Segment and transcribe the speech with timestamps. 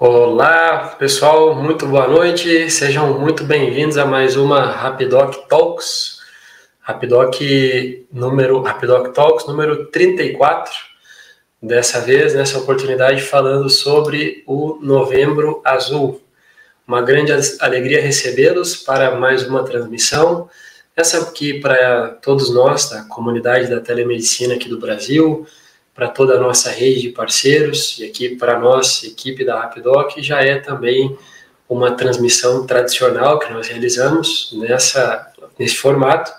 [0.00, 2.70] Olá, pessoal, muito boa noite.
[2.70, 6.20] Sejam muito bem-vindos a mais uma Rapidoc Talks.
[6.78, 7.36] Rapidoc
[8.12, 10.72] número Rapidoc Talks número 34.
[11.60, 16.22] Dessa vez, nessa oportunidade, falando sobre o Novembro Azul.
[16.86, 20.48] Uma grande alegria recebê-los para mais uma transmissão.
[20.94, 25.44] Essa aqui para todos nós da comunidade da telemedicina aqui do Brasil,
[25.98, 30.40] para toda a nossa rede de parceiros e aqui para nossa equipe da Rapidoc já
[30.40, 31.18] é também
[31.68, 35.26] uma transmissão tradicional que nós realizamos nessa,
[35.58, 36.30] nesse formato.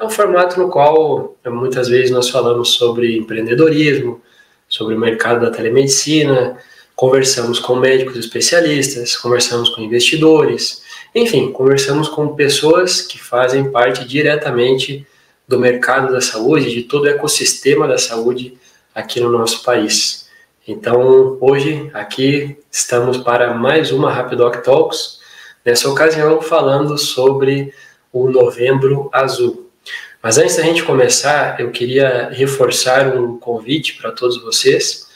[0.00, 4.20] É um formato no qual muitas vezes nós falamos sobre empreendedorismo,
[4.68, 6.58] sobre o mercado da telemedicina,
[6.96, 10.82] conversamos com médicos especialistas, conversamos com investidores,
[11.14, 15.06] enfim, conversamos com pessoas que fazem parte diretamente
[15.46, 18.58] do mercado da saúde, de todo o ecossistema da saúde
[18.94, 20.28] aqui no nosso país.
[20.66, 25.18] Então, hoje aqui estamos para mais uma Rapidoc Talks,
[25.64, 27.74] nessa ocasião falando sobre
[28.12, 29.68] o Novembro Azul.
[30.22, 35.06] Mas antes da gente começar, eu queria reforçar um convite para todos vocês,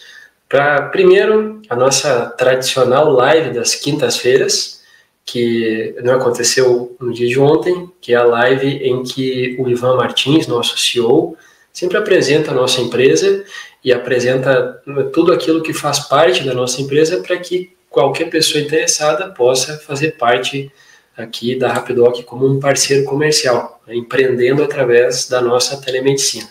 [0.48, 4.82] para primeiro a nossa tradicional live das quintas-feiras,
[5.24, 9.96] que não aconteceu no dia de ontem, que é a live em que o Ivan
[9.96, 11.36] Martins, nosso CEO,
[11.72, 13.44] sempre apresenta a nossa empresa
[13.84, 19.28] e apresenta tudo aquilo que faz parte da nossa empresa para que qualquer pessoa interessada
[19.28, 20.70] possa fazer parte
[21.16, 26.48] aqui da Rapidoc como um parceiro comercial, né, empreendendo através da nossa telemedicina.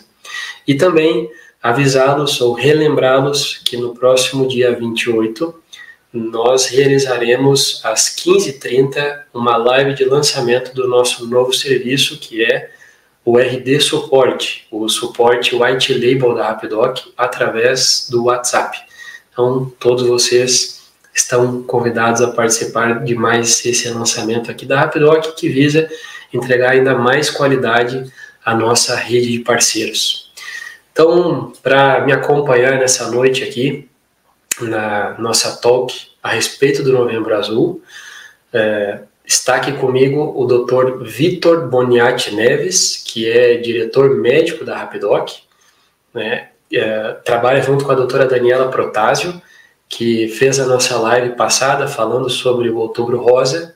[0.66, 1.30] E também
[1.62, 5.54] avisá-los ou relembrá-los que no próximo dia 28
[6.12, 12.70] nós realizaremos às 15h30 uma live de lançamento do nosso novo serviço que é
[13.24, 18.78] o RD Suporte, o suporte white label da Rapidoc através do WhatsApp.
[19.32, 20.78] Então, todos vocês
[21.14, 25.88] estão convidados a participar de mais esse lançamento aqui da Rapidoc, que visa
[26.32, 28.10] entregar ainda mais qualidade
[28.44, 30.32] à nossa rede de parceiros.
[30.92, 33.88] Então, para me acompanhar nessa noite aqui,
[34.60, 37.82] na nossa talk a respeito do Novembro Azul,
[38.52, 41.04] é, Está aqui comigo o Dr.
[41.04, 45.28] Vitor Boniati Neves, que é diretor médico da Rapidoc,
[46.14, 46.48] né?
[46.72, 49.38] É, trabalha junto com a doutora Daniela Protásio,
[49.86, 53.74] que fez a nossa live passada falando sobre o Outubro Rosa,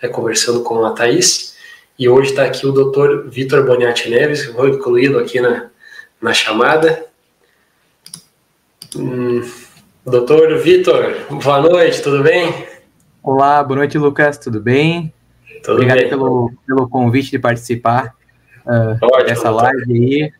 [0.00, 1.54] é, conversando com a Thaís,
[1.98, 3.28] e hoje está aqui o Dr.
[3.28, 5.68] Vitor Boniati Neves, vou incluí-lo aqui na,
[6.18, 7.04] na chamada.
[8.96, 9.46] Hum,
[10.06, 12.72] doutor Vitor, boa noite, tudo bem?
[13.26, 14.36] Olá, boa noite, Lucas.
[14.36, 15.10] Tudo bem?
[15.62, 16.08] Tudo Obrigado bem.
[16.10, 18.14] Pelo, pelo convite de participar
[18.66, 20.32] uh, Ótimo, dessa live aí.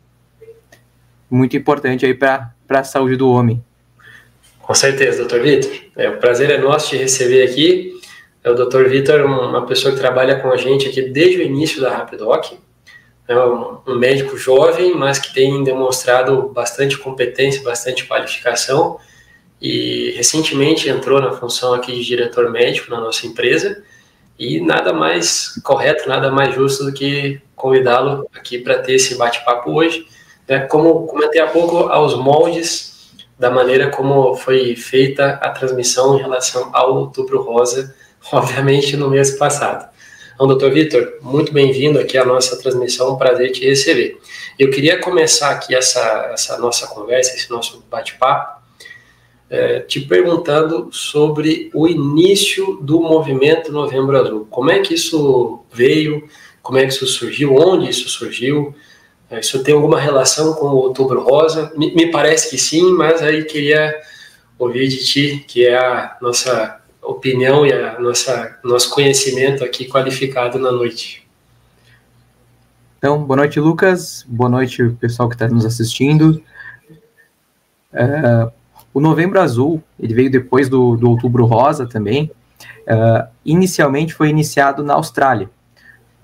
[1.30, 3.64] Muito importante aí para a saúde do homem.
[4.60, 5.70] Com certeza, doutor Vitor.
[5.96, 7.98] É, o prazer é nosso te receber aqui.
[8.44, 11.80] É o doutor Vitor, uma pessoa que trabalha com a gente aqui desde o início
[11.80, 12.52] da Rapidoc.
[13.26, 18.98] É um, um médico jovem, mas que tem demonstrado bastante competência, bastante qualificação
[19.64, 23.82] e recentemente entrou na função aqui de diretor médico na nossa empresa
[24.38, 29.70] e nada mais correto, nada mais justo do que convidá-lo aqui para ter esse bate-papo
[29.72, 30.06] hoje.
[30.46, 30.58] Né?
[30.66, 36.68] Como comentei há pouco, aos moldes da maneira como foi feita a transmissão em relação
[36.74, 37.94] ao Outubro Rosa,
[38.30, 39.88] obviamente no mês passado.
[40.34, 44.20] Então, doutor Vitor, muito bem-vindo aqui à nossa transmissão, um prazer te receber.
[44.58, 48.53] Eu queria começar aqui essa, essa nossa conversa, esse nosso bate-papo,
[49.54, 54.48] é, te perguntando sobre o início do movimento Novembro Azul.
[54.50, 56.28] Como é que isso veio?
[56.60, 57.54] Como é que isso surgiu?
[57.54, 58.74] Onde isso surgiu?
[59.30, 61.72] É, isso tem alguma relação com o Outubro Rosa?
[61.76, 63.94] Me, me, parece que sim, mas aí queria
[64.58, 70.58] ouvir de ti, que é a nossa opinião e a nossa nosso conhecimento aqui qualificado
[70.58, 71.24] na noite.
[72.98, 74.24] Então, boa noite, Lucas.
[74.26, 76.42] Boa noite, pessoal que está nos assistindo.
[77.92, 78.50] É,
[78.94, 82.30] o Novembro Azul, ele veio depois do, do Outubro Rosa também.
[82.86, 85.50] Uh, inicialmente foi iniciado na Austrália,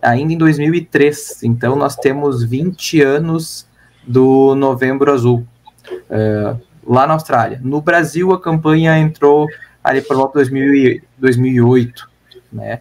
[0.00, 1.42] ainda em 2003.
[1.42, 3.66] Então nós temos 20 anos
[4.06, 5.44] do Novembro Azul
[5.90, 7.60] uh, lá na Austrália.
[7.60, 9.48] No Brasil a campanha entrou
[9.82, 12.08] ali por volta de 2008,
[12.52, 12.80] né?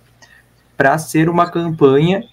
[0.78, 2.24] Para ser uma campanha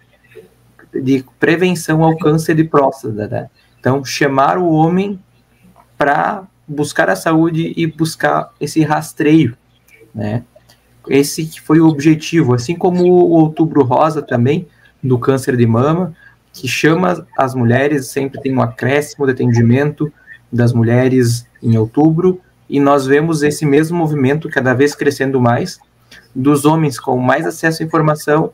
[0.92, 3.26] de prevenção ao câncer de próstata.
[3.26, 3.50] Né?
[3.80, 5.18] Então chamar o homem
[5.96, 9.56] para buscar a saúde e buscar esse rastreio,
[10.14, 10.42] né?
[11.08, 14.66] Esse foi o objetivo, assim como o Outubro Rosa também,
[15.02, 16.12] do câncer de mama,
[16.52, 20.12] que chama as mulheres, sempre tem um acréscimo de atendimento
[20.50, 25.78] das mulheres em outubro, e nós vemos esse mesmo movimento cada vez crescendo mais
[26.34, 28.50] dos homens com mais acesso à informação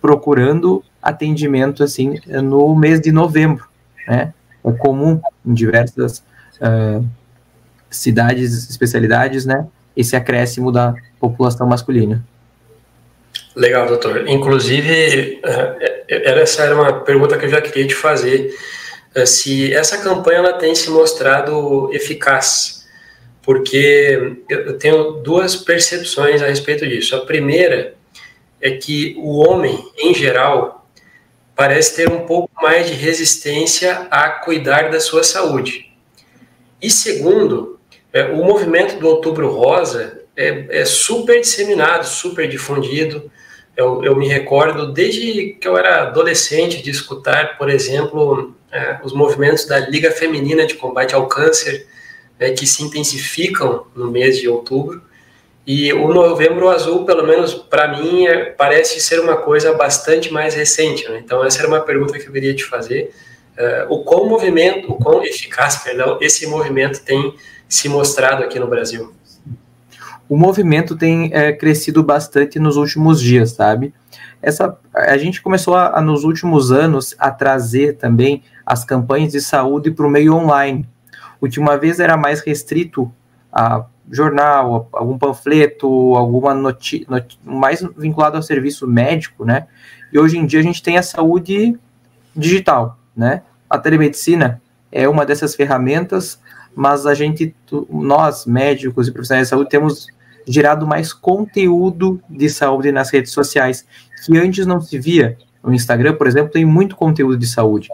[0.00, 3.66] procurando atendimento assim no mês de novembro,
[4.06, 4.32] né?
[4.64, 6.18] É comum em diversas
[6.60, 7.04] uh,
[7.96, 9.66] cidades, especialidades, né?
[9.96, 12.24] Esse acréscimo da população masculina.
[13.54, 14.28] Legal, doutor.
[14.28, 15.40] Inclusive,
[16.08, 18.54] essa era uma pergunta que eu já queria te fazer.
[19.24, 22.86] Se essa campanha ela tem se mostrado eficaz,
[23.42, 27.16] porque eu tenho duas percepções a respeito disso.
[27.16, 27.94] A primeira
[28.60, 30.86] é que o homem, em geral,
[31.54, 35.90] parece ter um pouco mais de resistência a cuidar da sua saúde.
[36.82, 37.75] E segundo,
[38.16, 43.30] é, o movimento do Outubro Rosa é, é super disseminado, super difundido.
[43.76, 49.12] Eu, eu, me recordo desde que eu era adolescente de escutar, por exemplo, é, os
[49.12, 51.86] movimentos da Liga Feminina de Combate ao Câncer,
[52.40, 55.02] é, que se intensificam no mês de outubro.
[55.66, 60.54] E o Novembro Azul, pelo menos para mim, é, parece ser uma coisa bastante mais
[60.54, 61.06] recente.
[61.06, 61.20] Né?
[61.22, 63.12] Então, essa era uma pergunta que eu queria te fazer.
[63.58, 67.34] Uh, o quão movimento, o quão eficaz, perdão, esse movimento tem
[67.68, 69.12] se mostrado aqui no Brasil?
[70.28, 73.94] O movimento tem é, crescido bastante nos últimos dias, sabe?
[74.42, 79.40] Essa, a gente começou a, a, nos últimos anos a trazer também as campanhas de
[79.40, 80.86] saúde para o meio online.
[81.40, 83.10] O que uma vez era mais restrito
[83.52, 85.86] a jornal, algum panfleto,
[86.16, 87.06] alguma notícia
[87.42, 89.66] mais vinculado ao serviço médico, né?
[90.12, 91.76] E hoje em dia a gente tem a saúde
[92.34, 93.42] digital, né?
[93.68, 94.60] A telemedicina
[94.92, 96.40] é uma dessas ferramentas,
[96.76, 97.56] mas a gente,
[97.90, 100.08] nós médicos e profissionais de saúde temos
[100.46, 103.86] gerado mais conteúdo de saúde nas redes sociais,
[104.24, 105.38] que antes não se via.
[105.64, 107.88] No Instagram, por exemplo, tem muito conteúdo de saúde.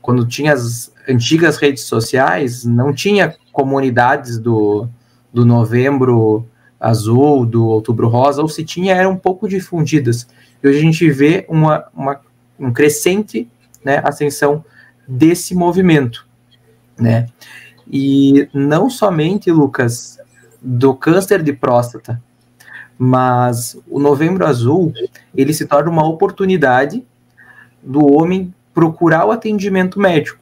[0.00, 4.88] Quando tinha as antigas redes sociais, não tinha comunidades do,
[5.34, 6.46] do novembro
[6.80, 10.26] azul, do outubro rosa, ou se tinha, eram um pouco difundidas.
[10.62, 12.20] E hoje a gente vê uma, uma
[12.58, 13.48] um crescente
[13.84, 14.64] né, ascensão
[15.06, 16.26] desse movimento.
[16.98, 17.26] Né?
[17.90, 20.18] E não somente, Lucas,
[20.60, 22.22] do câncer de próstata,
[22.98, 24.92] mas o novembro azul,
[25.34, 27.04] ele se torna uma oportunidade
[27.82, 30.40] do homem procurar o atendimento médico.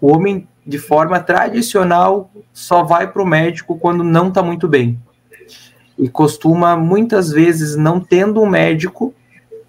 [0.00, 4.98] O homem de forma tradicional, só vai para o médico quando não está muito bem.
[5.98, 9.14] E costuma, muitas vezes, não tendo um médico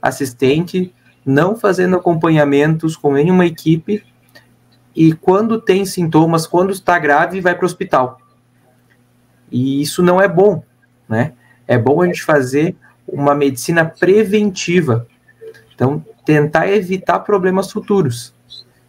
[0.01, 0.93] assistente,
[1.25, 4.03] não fazendo acompanhamentos com nenhuma equipe,
[4.95, 8.19] e quando tem sintomas, quando está grave, vai para o hospital.
[9.51, 10.63] E isso não é bom,
[11.07, 11.33] né?
[11.67, 12.75] É bom a gente fazer
[13.07, 15.07] uma medicina preventiva.
[15.73, 18.33] Então, tentar evitar problemas futuros.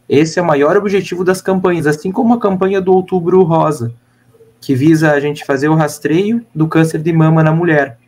[0.08, 3.92] Esse é o maior objetivo das campanhas, assim como a campanha do Outubro Rosa,
[4.60, 7.98] que visa a gente fazer o rastreio do câncer de mama na mulher.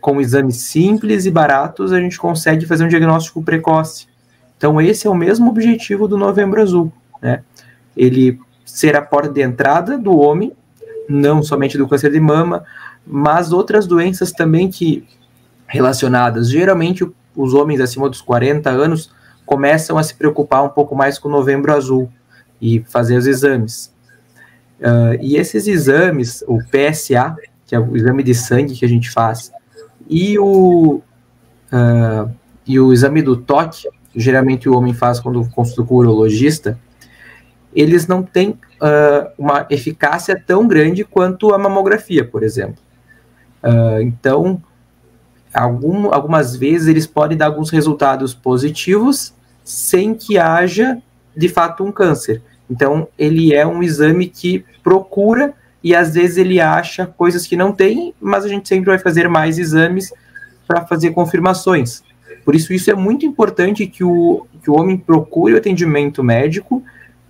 [0.00, 4.08] Com exames simples e baratos, a gente consegue fazer um diagnóstico precoce.
[4.56, 6.92] Então, esse é o mesmo objetivo do Novembro Azul,
[7.24, 7.42] né?
[7.96, 10.52] Ele ser a porta de entrada do homem,
[11.08, 12.64] não somente do câncer de mama,
[13.06, 15.06] mas outras doenças também que
[15.66, 16.50] relacionadas.
[16.50, 19.10] Geralmente, os homens acima dos 40 anos
[19.46, 22.10] começam a se preocupar um pouco mais com o novembro azul
[22.60, 23.92] e fazer os exames.
[24.80, 27.36] Uh, e esses exames, o PSA,
[27.66, 29.50] que é o exame de sangue que a gente faz,
[30.08, 31.00] e o,
[31.72, 32.30] uh,
[32.66, 36.78] e o exame do toque, que geralmente o homem faz quando consulta com o urologista,
[37.74, 42.82] eles não têm uh, uma eficácia tão grande quanto a mamografia, por exemplo.
[44.02, 44.62] então,
[45.52, 50.98] algum, algumas vezes eles podem dar alguns resultados positivos sem que haja
[51.36, 52.42] de fato um câncer.
[52.70, 57.72] Então, ele é um exame que procura e às vezes ele acha coisas que não
[57.72, 60.12] tem, mas a gente sempre vai fazer mais exames
[60.66, 62.02] para fazer confirmações.
[62.44, 66.82] Por isso, isso é muito importante que o, que o homem procure o atendimento médico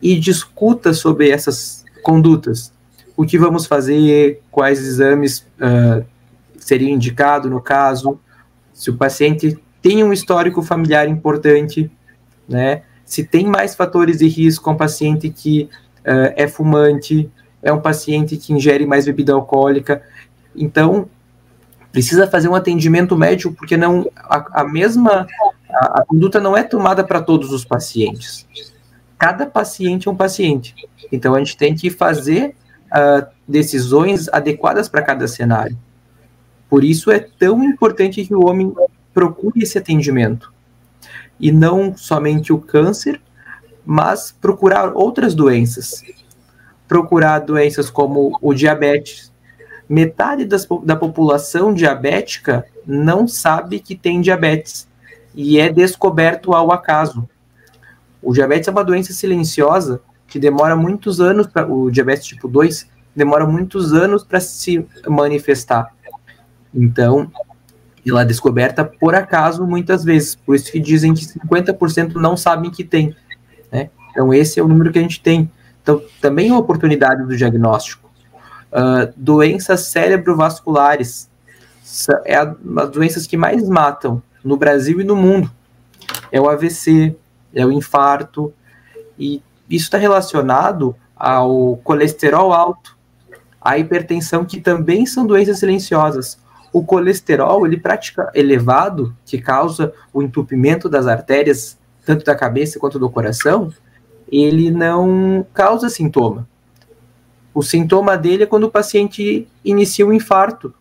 [0.05, 2.71] e discuta sobre essas condutas.
[3.17, 6.05] O que vamos fazer, quais exames uh,
[6.59, 8.21] seria indicado no caso,
[8.75, 11.91] se o paciente tem um histórico familiar importante,
[12.47, 12.83] né?
[13.03, 15.71] Se tem mais fatores de risco, um paciente que
[16.01, 17.31] uh, é fumante,
[17.63, 20.03] é um paciente que ingere mais bebida alcoólica,
[20.55, 21.09] então
[21.91, 25.27] precisa fazer um atendimento médico porque não a, a mesma
[25.71, 28.47] a, a conduta não é tomada para todos os pacientes.
[29.25, 30.75] Cada paciente é um paciente.
[31.11, 32.55] Então a gente tem que fazer
[32.93, 35.79] uh, decisões adequadas para cada cenário.
[36.69, 38.71] Por isso é tão importante que o homem
[39.15, 40.53] procure esse atendimento.
[41.41, 43.19] E não somente o câncer,
[43.83, 46.03] mas procurar outras doenças.
[46.87, 49.33] procurar doenças como o diabetes.
[49.89, 54.87] Metade das, da população diabética não sabe que tem diabetes
[55.35, 57.27] e é descoberto ao acaso.
[58.25, 63.47] O diabetes é uma doença silenciosa que demora muitos anos o diabetes tipo 2 demora
[63.47, 65.95] muitos anos para se manifestar.
[66.75, 67.31] Então,
[68.07, 70.35] ela é descoberta por acaso muitas vezes.
[70.35, 73.15] Por isso que dizem que 50% não sabem que tem.
[73.71, 73.91] Né?
[74.11, 75.51] Então, esse é o número que a gente tem.
[75.83, 78.11] Então, também é uma oportunidade do diagnóstico.
[78.73, 81.31] Uh, doenças cerebrovasculares
[82.25, 85.51] é uma das doenças que mais matam no Brasil e no mundo.
[86.33, 87.17] É o AVC,
[87.55, 88.53] é o infarto,
[89.19, 92.97] e isso está relacionado ao colesterol alto,
[93.61, 96.39] à hipertensão, que também são doenças silenciosas.
[96.73, 102.99] O colesterol, ele prática elevado, que causa o entupimento das artérias, tanto da cabeça quanto
[102.99, 103.73] do coração,
[104.31, 106.47] ele não causa sintoma.
[107.55, 110.75] O sintoma dele é quando o paciente inicia um infarto.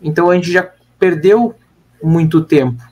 [0.00, 0.68] Então a gente já
[0.98, 1.54] perdeu
[2.02, 2.82] muito tempo.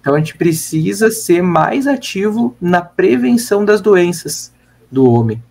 [0.00, 4.52] Então a gente precisa ser mais ativo na prevenção das doenças
[4.90, 5.42] do homem.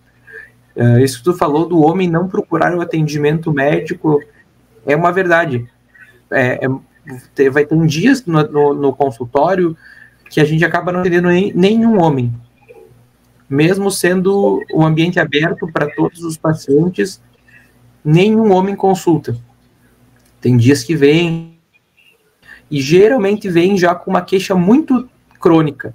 [0.76, 4.20] Uh, isso que tu falou do homem não procurar o atendimento médico
[4.86, 5.68] é uma verdade.
[6.30, 6.66] É,
[7.36, 9.76] é, vai ter dias no, no, no, consultório
[10.28, 12.32] que a gente acaba não atendendo nem, nenhum homem.
[13.48, 17.20] Mesmo sendo um ambiente aberto para todos os pacientes,
[18.04, 19.36] nenhum homem consulta.
[20.40, 21.49] Tem dias que vem
[22.70, 25.08] e geralmente vem já com uma queixa muito
[25.40, 25.94] crônica.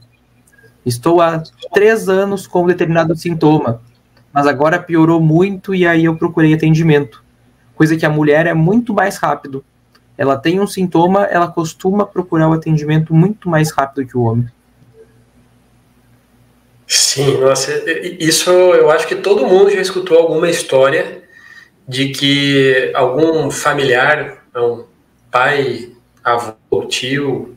[0.85, 1.41] Estou há
[1.73, 3.81] três anos com um determinado sintoma,
[4.33, 7.23] mas agora piorou muito e aí eu procurei atendimento.
[7.75, 9.63] Coisa que a mulher é muito mais rápido.
[10.17, 14.47] Ela tem um sintoma, ela costuma procurar o atendimento muito mais rápido que o homem.
[16.87, 17.71] Sim, nossa,
[18.19, 21.23] isso eu acho que todo mundo já escutou alguma história
[21.87, 24.85] de que algum familiar, um
[25.31, 25.91] pai,
[26.23, 26.53] avô,
[26.83, 27.55] tio,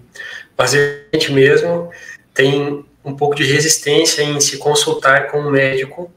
[0.56, 1.90] paciente mesmo,
[2.32, 6.10] tem um pouco de resistência em se consultar com um médico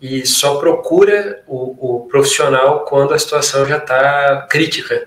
[0.00, 5.06] e só procura o, o profissional quando a situação já está crítica.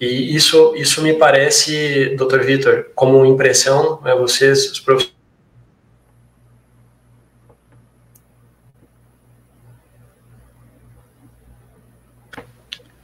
[0.00, 5.20] E isso, isso me parece, doutor Vitor, como impressão, né, vocês, os profissionais.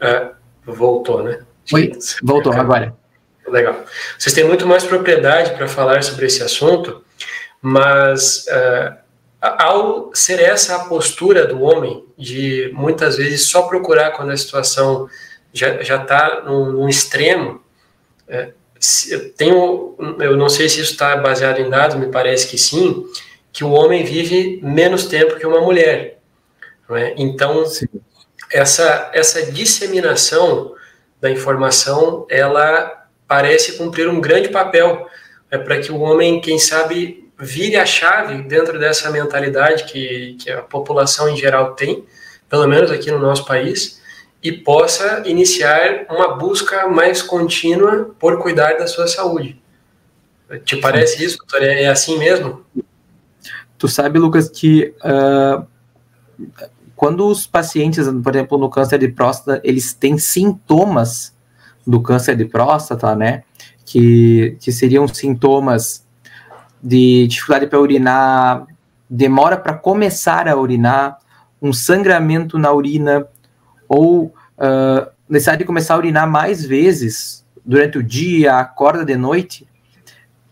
[0.01, 0.33] Ah,
[0.65, 1.45] voltou, né?
[1.73, 1.93] Oi,
[2.23, 2.97] voltou agora.
[3.49, 3.85] Legal.
[4.19, 7.05] Vocês têm muito mais propriedade para falar sobre esse assunto,
[7.63, 8.97] mas uh,
[9.41, 15.09] ao ser essa a postura do homem, de muitas vezes só procurar quando a situação
[15.53, 17.63] já está num, num, extremo,
[18.29, 18.51] é,
[19.09, 23.07] eu, tenho, eu não sei se isso está baseado em dados, me parece que sim,
[23.53, 26.19] que o homem vive menos tempo que uma mulher.
[26.91, 27.15] É?
[27.17, 27.65] Então,
[28.53, 30.75] essa, essa disseminação
[31.21, 35.07] da informação, ela parece cumprir um grande papel
[35.51, 40.51] é para que o homem, quem sabe, vire a chave dentro dessa mentalidade que, que
[40.51, 42.05] a população em geral tem,
[42.49, 44.01] pelo menos aqui no nosso país,
[44.43, 49.61] e possa iniciar uma busca mais contínua por cuidar da sua saúde.
[50.65, 51.63] Te parece isso, doutor?
[51.63, 52.65] É, é assim mesmo?
[53.79, 55.67] Tu sabe, Lucas, que uh,
[56.95, 61.36] quando os pacientes, por exemplo, no câncer de próstata, eles têm sintomas
[61.87, 63.43] do câncer de próstata, né?
[63.85, 66.05] Que, que seriam sintomas
[66.83, 68.67] de dificuldade para urinar,
[69.09, 71.19] demora para começar a urinar,
[71.63, 73.27] um sangramento na urina,
[73.89, 79.67] ou uh, necessidade de começar a urinar mais vezes durante o dia, acorda de noite.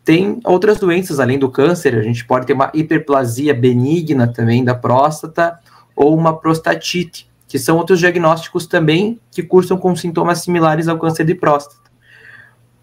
[0.04, 4.74] Tem outras doenças além do câncer, a gente pode ter uma hiperplasia benigna também da
[4.74, 5.58] próstata,
[5.96, 11.24] ou uma prostatite que são outros diagnósticos também que cursam com sintomas similares ao câncer
[11.24, 11.88] de próstata.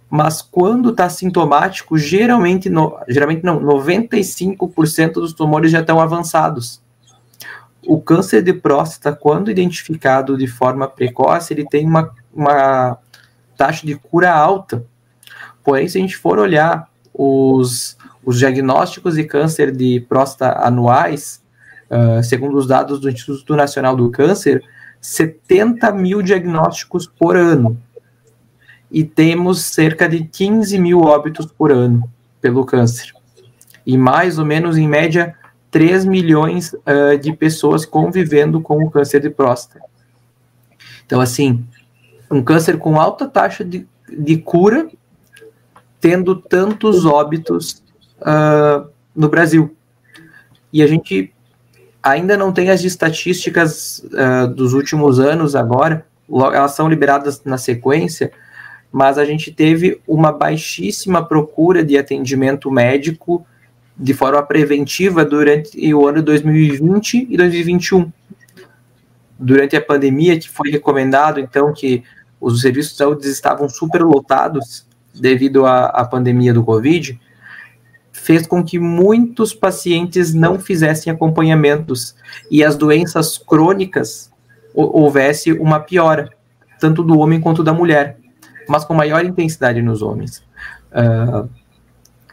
[0.10, 6.82] Mas quando está sintomático, geralmente, no, geralmente não, 95% dos tumores já estão avançados.
[7.86, 12.98] O câncer de próstata, quando identificado de forma precoce, ele tem uma, uma
[13.58, 14.86] taxa de cura alta.
[15.66, 21.41] Porém, se a gente for olhar os, os diagnósticos de câncer de próstata anuais,
[21.92, 24.64] Uh, segundo os dados do Instituto Nacional do Câncer,
[25.02, 27.78] 70 mil diagnósticos por ano.
[28.90, 33.12] E temos cerca de 15 mil óbitos por ano pelo câncer.
[33.86, 35.36] E mais ou menos, em média,
[35.70, 39.84] 3 milhões uh, de pessoas convivendo com o câncer de próstata.
[41.06, 41.66] Então, assim,
[42.30, 44.90] um câncer com alta taxa de, de cura,
[46.00, 47.84] tendo tantos óbitos
[48.22, 49.76] uh, no Brasil.
[50.72, 51.34] E a gente
[52.02, 56.06] ainda não tem as estatísticas uh, dos últimos anos agora,
[56.54, 58.32] elas são liberadas na sequência,
[58.92, 63.46] mas a gente teve uma baixíssima procura de atendimento médico
[63.98, 68.12] de forma preventiva durante o ano 2020 e 2021.
[69.38, 72.04] Durante a pandemia, que foi recomendado, então, que
[72.40, 77.20] os serviços de saúde estavam superlotados devido à, à pandemia do Covid,
[78.22, 82.16] fez com que muitos pacientes não fizessem acompanhamentos
[82.52, 84.32] e as doenças crônicas
[84.76, 86.30] houvesse uma piora,
[86.80, 88.20] tanto do homem quanto da mulher,
[88.70, 90.44] mas com maior intensidade nos homens.
[90.92, 91.50] Uh,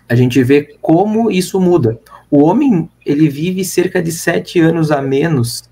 [0.07, 1.99] a gente vê como isso muda.
[2.31, 5.63] O homem ele vive cerca de sete anos a menos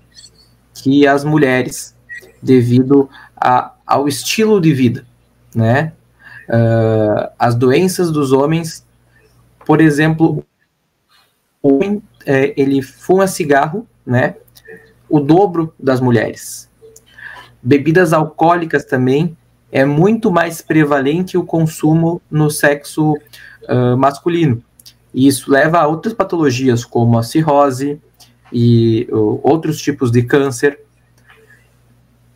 [0.73, 1.95] que as mulheres,
[2.41, 5.05] devido a, ao estilo de vida,
[5.53, 5.93] né?
[6.49, 8.86] Uh, as doenças dos homens
[9.67, 10.45] por exemplo,
[11.61, 11.79] o
[12.25, 14.35] é, ele fuma cigarro, né?
[15.09, 16.69] O dobro das mulheres.
[17.61, 19.35] Bebidas alcoólicas também
[19.69, 24.63] é muito mais prevalente o consumo no sexo uh, masculino.
[25.13, 28.01] E isso leva a outras patologias, como a cirrose
[28.53, 30.79] e uh, outros tipos de câncer.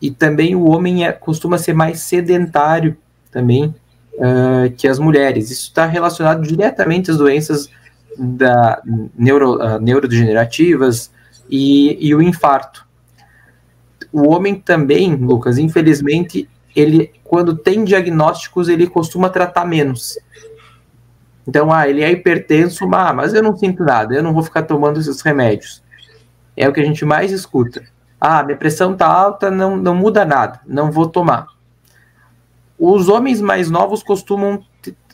[0.02, 2.94] E também o homem é, costuma ser mais sedentário
[3.30, 3.74] também,
[4.14, 5.50] uh, que as mulheres.
[5.50, 7.68] Isso está relacionado diretamente às doenças
[8.18, 8.82] da
[9.16, 11.10] neuro, uh, neurodegenerativas
[11.48, 12.86] e, e o infarto.
[14.12, 20.18] O homem também, Lucas, infelizmente, ele quando tem diagnósticos, ele costuma tratar menos.
[21.48, 24.64] Então, ah, ele é hipertenso, ah, mas eu não sinto nada, eu não vou ficar
[24.64, 25.82] tomando esses remédios.
[26.54, 27.82] É o que a gente mais escuta.
[28.20, 31.51] Ah, minha pressão tá alta, não, não muda nada, não vou tomar
[32.84, 34.60] os homens mais novos costumam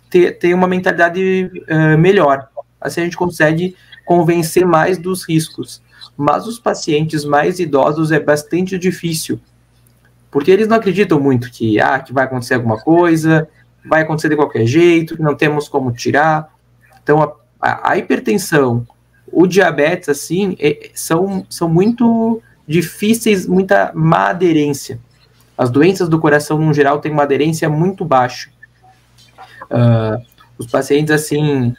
[0.08, 2.48] ter, ter uma mentalidade uh, melhor.
[2.80, 5.82] Assim a gente consegue convencer mais dos riscos.
[6.16, 9.38] Mas os pacientes mais idosos é bastante difícil,
[10.30, 13.46] porque eles não acreditam muito que, ah, que vai acontecer alguma coisa,
[13.84, 16.50] vai acontecer de qualquer jeito, que não temos como tirar.
[17.02, 18.87] Então, a, a, a hipertensão,
[19.31, 24.98] o diabetes, assim, é, são, são muito difíceis, muita má aderência.
[25.59, 28.49] As doenças do coração, no geral, têm uma aderência muito baixa.
[29.64, 30.25] Uh,
[30.57, 31.75] os pacientes, assim,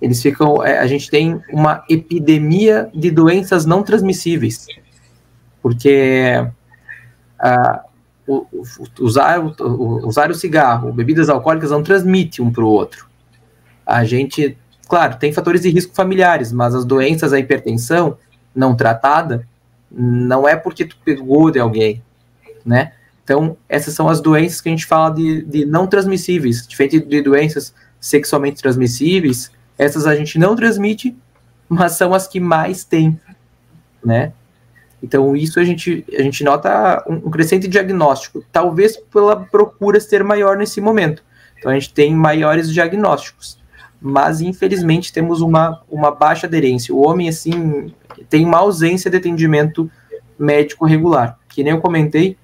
[0.00, 0.64] eles ficam.
[0.64, 3.82] É, a gente tem uma epidemia de doenças não
[5.60, 6.44] porque
[7.38, 7.80] uh,
[8.26, 8.46] o,
[8.98, 13.06] usar, o, usar o cigarro, bebidas alcoólicas não transmite um para o outro.
[13.84, 14.56] A gente,
[14.88, 18.16] claro, tem fatores de risco familiares, mas as doenças, a hipertensão
[18.54, 19.46] não tratada,
[19.90, 22.02] não é porque tu pegou de alguém,
[22.64, 22.92] né?
[23.24, 27.22] Então, essas são as doenças que a gente fala de, de não transmissíveis, diferente de
[27.22, 31.16] doenças sexualmente transmissíveis, essas a gente não transmite,
[31.68, 33.18] mas são as que mais tem,
[34.04, 34.32] né?
[35.02, 40.22] Então, isso a gente, a gente nota um, um crescente diagnóstico, talvez pela procura ser
[40.22, 41.24] maior nesse momento.
[41.58, 43.58] Então, a gente tem maiores diagnósticos,
[44.00, 46.94] mas infelizmente temos uma, uma baixa aderência.
[46.94, 47.92] O homem, assim,
[48.28, 49.90] tem uma ausência de atendimento
[50.38, 51.38] médico regular.
[51.48, 52.36] Que nem eu comentei,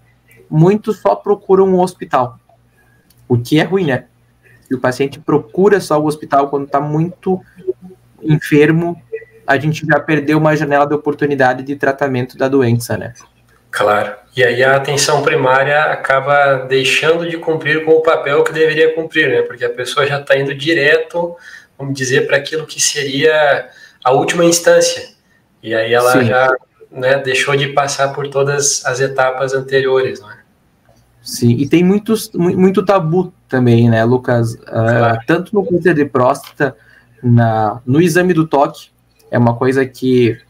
[0.50, 2.38] muitos só procuram um hospital,
[3.28, 4.04] o que é ruim, né?
[4.66, 7.40] Se o paciente procura só o hospital quando está muito
[8.22, 9.00] enfermo,
[9.46, 13.14] a gente já perdeu uma janela de oportunidade de tratamento da doença, né?
[13.70, 14.14] Claro.
[14.36, 19.28] E aí a atenção primária acaba deixando de cumprir com o papel que deveria cumprir,
[19.28, 19.42] né?
[19.42, 21.36] Porque a pessoa já está indo direto,
[21.78, 23.68] vamos dizer, para aquilo que seria
[24.04, 25.08] a última instância.
[25.62, 26.24] E aí ela Sim.
[26.24, 26.50] já
[26.90, 30.37] né, deixou de passar por todas as etapas anteriores, não é?
[31.28, 34.54] Sim, e tem muitos, muito tabu também, né, Lucas?
[34.54, 35.18] Uh.
[35.26, 36.74] Tanto no câncer de próstata,
[37.22, 38.88] na, no exame do toque,
[39.30, 40.40] é uma coisa que,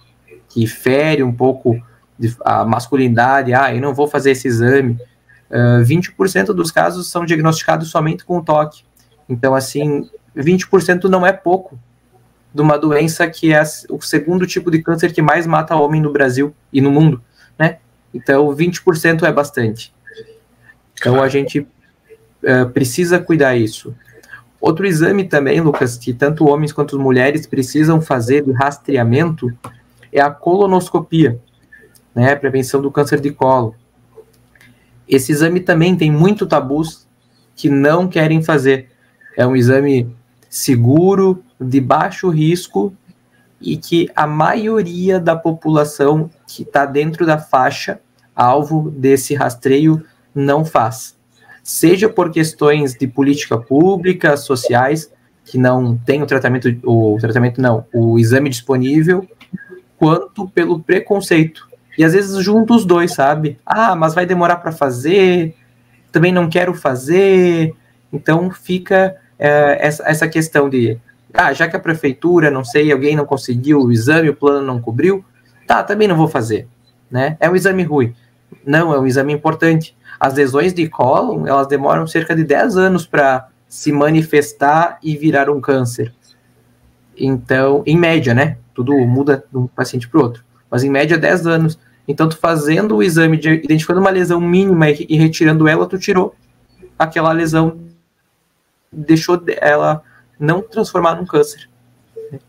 [0.49, 1.77] que fere um pouco
[2.45, 3.53] a masculinidade.
[3.53, 4.93] Ah, eu não vou fazer esse exame.
[5.51, 8.85] Uh, ah, 20% dos casos são diagnosticados somente com o toque.
[9.29, 11.77] Então, assim, 20% não é pouco
[12.55, 16.13] de uma doença que é o segundo tipo de câncer que mais mata homem no
[16.13, 17.21] Brasil e no mundo,
[17.59, 17.79] né?
[18.15, 19.93] Então, 20% é bastante.
[20.99, 23.95] Então a gente uh, precisa cuidar isso.
[24.61, 29.51] Outro exame também, Lucas, que tanto homens quanto mulheres precisam fazer de rastreamento
[30.13, 31.41] é a colonoscopia,
[32.15, 32.35] né?
[32.35, 33.77] Prevenção do câncer de colo.
[35.09, 37.07] Esse exame também tem muito tabus
[37.55, 38.91] que não querem fazer.
[39.37, 40.15] É um exame
[40.49, 42.93] seguro, de baixo risco
[43.61, 48.01] e que a maioria da população que está dentro da faixa
[48.35, 51.17] alvo desse rastreio não faz.
[51.63, 55.13] Seja por questões de política pública, sociais,
[55.45, 59.27] que não tem o tratamento, o tratamento não, o exame disponível,
[59.97, 61.69] quanto pelo preconceito.
[61.97, 63.59] E às vezes junto os dois, sabe?
[63.67, 65.55] Ah, mas vai demorar para fazer,
[66.13, 67.75] também não quero fazer.
[68.13, 70.99] Então fica é, essa, essa questão de,
[71.35, 74.81] ah, já que a prefeitura, não sei, alguém não conseguiu o exame, o plano não
[74.81, 75.25] cobriu,
[75.67, 76.69] tá, também não vou fazer,
[77.11, 77.37] né?
[77.41, 78.15] É um exame ruim.
[78.65, 79.97] Não, é um exame importante.
[80.19, 85.51] As lesões de cólon, elas demoram cerca de 10 anos para se manifestar e virar
[85.51, 86.13] um câncer.
[87.17, 88.59] Então, em média, né?
[88.75, 90.45] Tudo muda de um paciente para o outro.
[90.71, 91.79] Mas em média, 10 anos.
[92.07, 95.99] Então, tu fazendo o exame, de, identificando uma lesão mínima e, e retirando ela, tu
[95.99, 96.35] tirou
[96.99, 97.79] aquela lesão,
[98.91, 100.03] deixou ela
[100.39, 101.69] não transformar num câncer.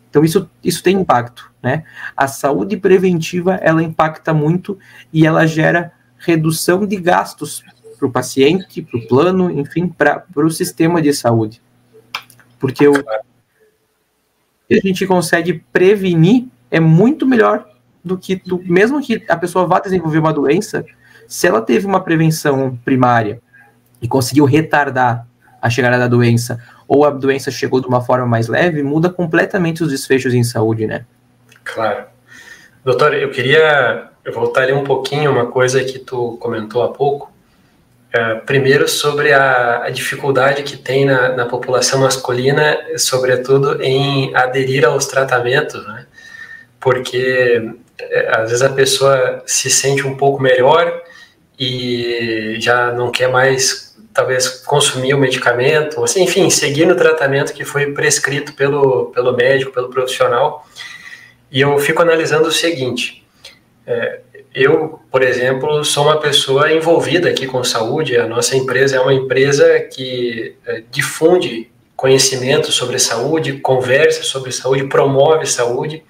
[0.10, 1.84] Então, isso, isso tem impacto, né?
[2.16, 4.78] A saúde preventiva, ela impacta muito
[5.14, 7.64] e ela gera redução de gastos
[7.98, 11.62] para o paciente, para o plano, enfim, para o sistema de saúde.
[12.60, 17.68] Porque o que a gente consegue prevenir é muito melhor
[18.04, 20.86] do que tu, mesmo que a pessoa vá desenvolver uma doença,
[21.28, 23.42] se ela teve uma prevenção primária
[24.02, 25.28] e conseguiu retardar
[25.62, 29.84] a chegada da doença, ou a doença chegou de uma forma mais leve, muda completamente
[29.84, 31.06] os desfechos em saúde, né?
[31.64, 32.06] Claro.
[32.84, 37.32] Doutor, eu queria voltar ali um pouquinho uma coisa que tu comentou há pouco.
[38.12, 44.84] É, primeiro, sobre a, a, dificuldade que tem na, na, população masculina, sobretudo em aderir
[44.84, 46.08] aos tratamentos, né?
[46.80, 51.04] Porque é, às vezes a pessoa se sente um pouco melhor
[51.60, 57.64] e já não quer mais, talvez, consumir o medicamento, assim, enfim, seguir no tratamento que
[57.64, 60.66] foi prescrito pelo, pelo médico, pelo profissional.
[61.52, 63.19] E eu fico analisando o seguinte:
[63.91, 64.19] é,
[64.54, 68.15] eu, por exemplo, sou uma pessoa envolvida aqui com saúde.
[68.15, 74.88] A nossa empresa é uma empresa que é, difunde conhecimento sobre saúde, conversa sobre saúde,
[74.88, 76.04] promove saúde,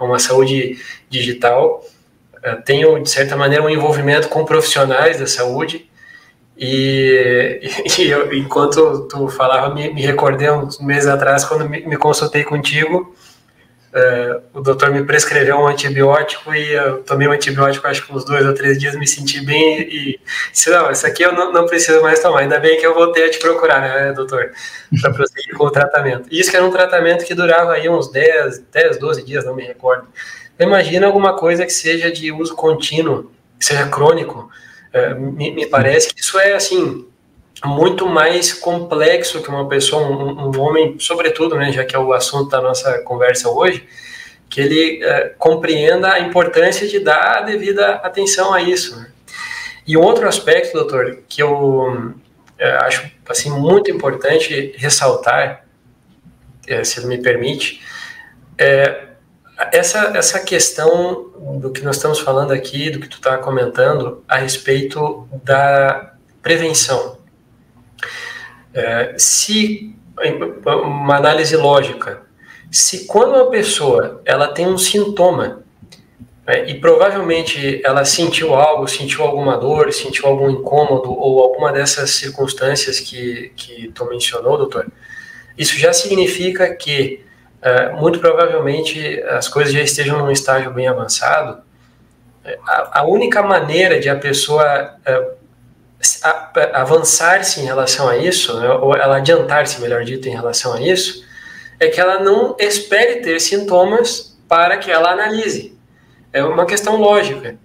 [0.00, 0.78] é uma saúde
[1.10, 1.84] digital.
[2.42, 5.90] É, tenho, de certa maneira, um envolvimento com profissionais da saúde.
[6.56, 7.60] E,
[7.98, 12.44] e eu, enquanto tu falava, me, me recordei uns meses atrás, quando me, me consultei
[12.44, 13.14] contigo,
[13.96, 18.26] Uh, o doutor me prescreveu um antibiótico e eu tomei um antibiótico acho que uns
[18.26, 20.20] dois ou três dias me senti bem e
[20.52, 23.24] disse, não, isso aqui eu não, não preciso mais tomar, ainda bem que eu voltei
[23.24, 24.50] a te procurar, né, doutor,
[25.00, 26.28] para prosseguir com o tratamento.
[26.30, 29.64] Isso que era um tratamento que durava aí uns 10, 10, 12 dias, não me
[29.64, 30.06] recordo.
[30.60, 34.50] Imagina alguma coisa que seja de uso contínuo, que seja crônico,
[34.92, 37.06] uh, me, me parece que isso é assim,
[37.64, 42.12] muito mais complexo que uma pessoa, um, um, homem, sobretudo, né, já que é o
[42.12, 43.86] assunto da nossa conversa hoje,
[44.48, 48.98] que ele é, compreenda a importância de dar a devida atenção a isso.
[48.98, 49.10] Né?
[49.86, 52.14] E um outro aspecto, doutor, que eu
[52.58, 55.64] é, acho assim muito importante ressaltar,
[56.66, 57.80] é, se me permite,
[58.58, 59.06] é
[59.72, 64.36] essa, essa questão do que nós estamos falando aqui, do que tu está comentando a
[64.36, 67.15] respeito da prevenção.
[68.76, 69.96] É, se
[70.66, 72.22] uma análise lógica,
[72.70, 75.62] se quando uma pessoa ela tem um sintoma
[76.46, 82.10] né, e provavelmente ela sentiu algo, sentiu alguma dor, sentiu algum incômodo ou alguma dessas
[82.10, 84.86] circunstâncias que que tu mencionou, doutor,
[85.56, 87.24] isso já significa que
[87.62, 91.62] é, muito provavelmente as coisas já estejam num estágio bem avançado.
[92.44, 95.35] É, a, a única maneira de a pessoa é,
[96.72, 101.24] avançar-se em relação a isso, né, ou ela adiantar-se, melhor dito, em relação a isso,
[101.80, 105.76] é que ela não espere ter sintomas para que ela analise.
[106.32, 107.58] É uma questão lógica.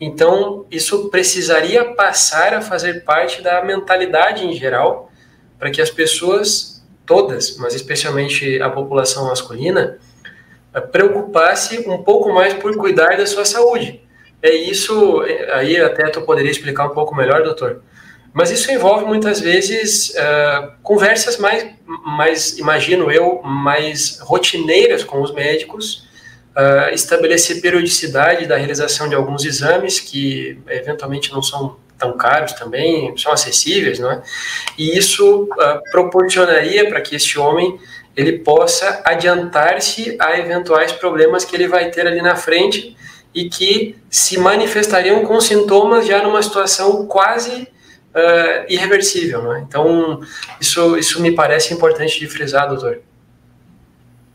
[0.00, 5.10] Então, isso precisaria passar a fazer parte da mentalidade em geral,
[5.58, 9.98] para que as pessoas, todas, mas especialmente a população masculina,
[10.90, 14.02] preocupasse um pouco mais por cuidar da sua saúde.
[14.42, 17.82] É isso, aí até tu poderia explicar um pouco melhor, doutor.
[18.32, 25.32] Mas isso envolve muitas vezes uh, conversas mais, mais, imagino eu, mais rotineiras com os
[25.32, 26.08] médicos,
[26.56, 33.14] uh, estabelecer periodicidade da realização de alguns exames que eventualmente não são tão caros também,
[33.16, 34.22] são acessíveis, não é?
[34.78, 37.78] E isso uh, proporcionaria para que esse homem
[38.16, 42.96] ele possa adiantar-se a eventuais problemas que ele vai ter ali na frente
[43.34, 49.42] e que se manifestariam com sintomas já numa situação quase uh, irreversível.
[49.42, 49.64] Né?
[49.66, 50.20] Então,
[50.60, 53.00] isso, isso me parece importante de frisar, doutor.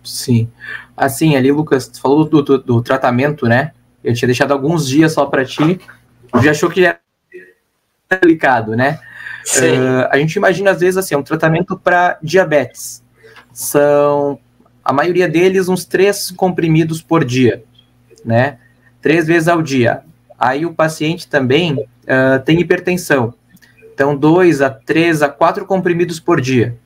[0.03, 0.49] Sim.
[0.95, 3.71] Assim, ali, Lucas, tu falou do, do, do tratamento, né?
[4.03, 5.79] Eu tinha deixado alguns dias só para ti.
[6.41, 6.99] Já achou que era
[8.21, 8.99] delicado, né?
[9.57, 13.03] Uh, a gente imagina, às vezes, assim, um tratamento para diabetes.
[13.53, 14.39] São,
[14.83, 17.63] a maioria deles, uns três comprimidos por dia
[18.27, 18.59] né?
[19.07, 20.01] Três vezes ao dia.
[20.37, 23.33] Aí o paciente também uh, tem hipertensão.
[23.93, 26.77] Então, dois a três a quatro comprimidos por dia.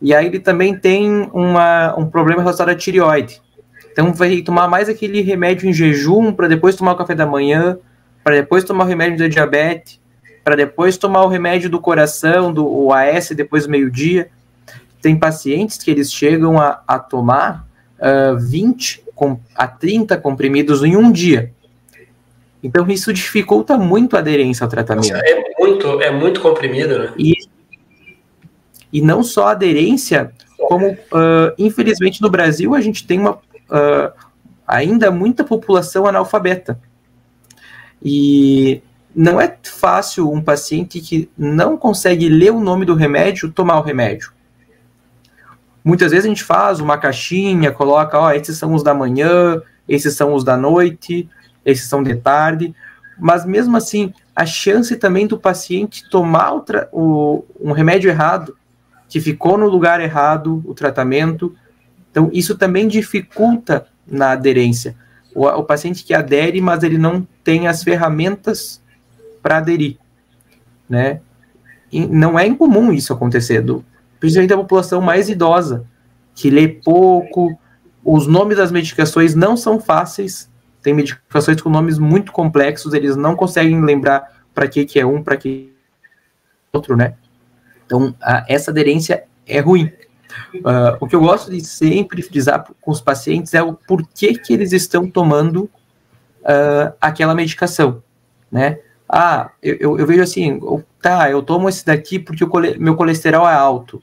[0.00, 3.42] E aí ele também tem uma, um problema relacionado à tireoide.
[3.92, 7.76] Então vai tomar mais aquele remédio em jejum para depois tomar o café da manhã,
[8.24, 10.00] para depois tomar o remédio da diabetes,
[10.42, 14.30] para depois tomar o remédio do coração, do o AS depois do meio-dia.
[15.02, 17.66] Tem pacientes que eles chegam a, a tomar
[17.98, 19.07] uh, 20 com,
[19.54, 21.52] a 30 comprimidos em um dia.
[22.62, 25.14] Então isso dificulta muito a aderência ao tratamento.
[25.14, 27.12] É muito, é muito comprimido, né?
[27.16, 27.34] E,
[28.92, 34.12] e não só a aderência, como uh, infelizmente no Brasil a gente tem uma uh,
[34.66, 36.80] ainda muita população analfabeta.
[38.02, 38.82] E
[39.14, 43.82] não é fácil um paciente que não consegue ler o nome do remédio tomar o
[43.82, 44.32] remédio.
[45.84, 50.14] Muitas vezes a gente faz uma caixinha, coloca, ó, esses são os da manhã, esses
[50.14, 51.28] são os da noite,
[51.64, 52.74] esses são de tarde,
[53.18, 58.56] mas mesmo assim, a chance também do paciente tomar o, o, um remédio errado,
[59.08, 61.54] que ficou no lugar errado, o tratamento,
[62.10, 64.94] então isso também dificulta na aderência.
[65.34, 68.82] O, o paciente que adere, mas ele não tem as ferramentas
[69.42, 69.96] para aderir,
[70.88, 71.20] né?
[71.90, 73.84] E não é incomum isso acontecer, do,
[74.20, 75.84] principalmente a população mais idosa,
[76.34, 77.58] que lê pouco,
[78.04, 80.50] os nomes das medicações não são fáceis,
[80.82, 85.22] tem medicações com nomes muito complexos, eles não conseguem lembrar para que, que é um,
[85.22, 85.72] para que
[86.72, 87.14] outro, né?
[87.84, 89.92] Então, a, essa aderência é ruim.
[90.54, 94.52] Uh, o que eu gosto de sempre frisar com os pacientes é o porquê que
[94.52, 95.64] eles estão tomando
[96.42, 98.02] uh, aquela medicação,
[98.50, 98.78] né?
[99.08, 100.60] Ah, eu, eu, vejo assim,
[101.00, 104.02] tá, eu tomo esse daqui porque o meu colesterol é alto.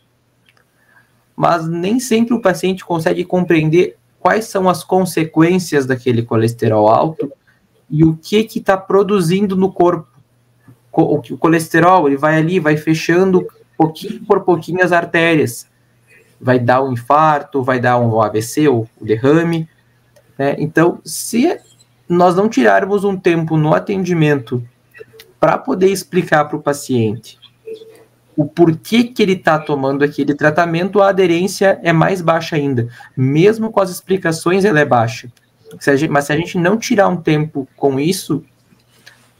[1.36, 7.32] Mas nem sempre o paciente consegue compreender quais são as consequências daquele colesterol alto
[7.90, 10.08] e o que que está produzindo no corpo.
[10.92, 13.46] O, o colesterol, ele vai ali, vai fechando
[13.78, 15.68] pouquinho por pouquinho as artérias.
[16.40, 19.68] Vai dar um infarto, vai dar um AVC, ou o derrame.
[20.38, 20.56] Né?
[20.58, 21.60] Então, se
[22.08, 24.64] nós não tirarmos um tempo no atendimento
[25.40, 27.38] para poder explicar para o paciente
[28.36, 32.88] o porquê que ele está tomando aquele tratamento, a aderência é mais baixa ainda.
[33.16, 35.32] Mesmo com as explicações, ela é baixa.
[35.80, 38.44] Se gente, mas se a gente não tirar um tempo com isso,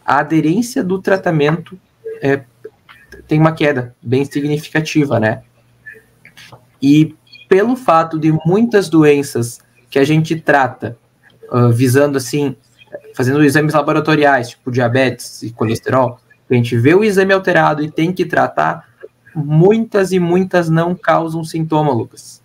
[0.06, 1.78] a aderência do tratamento
[2.22, 2.44] é,
[3.28, 5.44] tem uma queda bem significativa, né?
[6.82, 7.16] E
[7.50, 10.98] pelo fato de muitas doenças que a gente trata,
[11.52, 12.56] uh, visando assim
[13.14, 18.14] fazendo exames laboratoriais, tipo diabetes e colesterol, a gente vê o exame alterado e tem
[18.14, 18.88] que tratar,
[19.36, 22.42] muitas e muitas não causam sintoma, Lucas.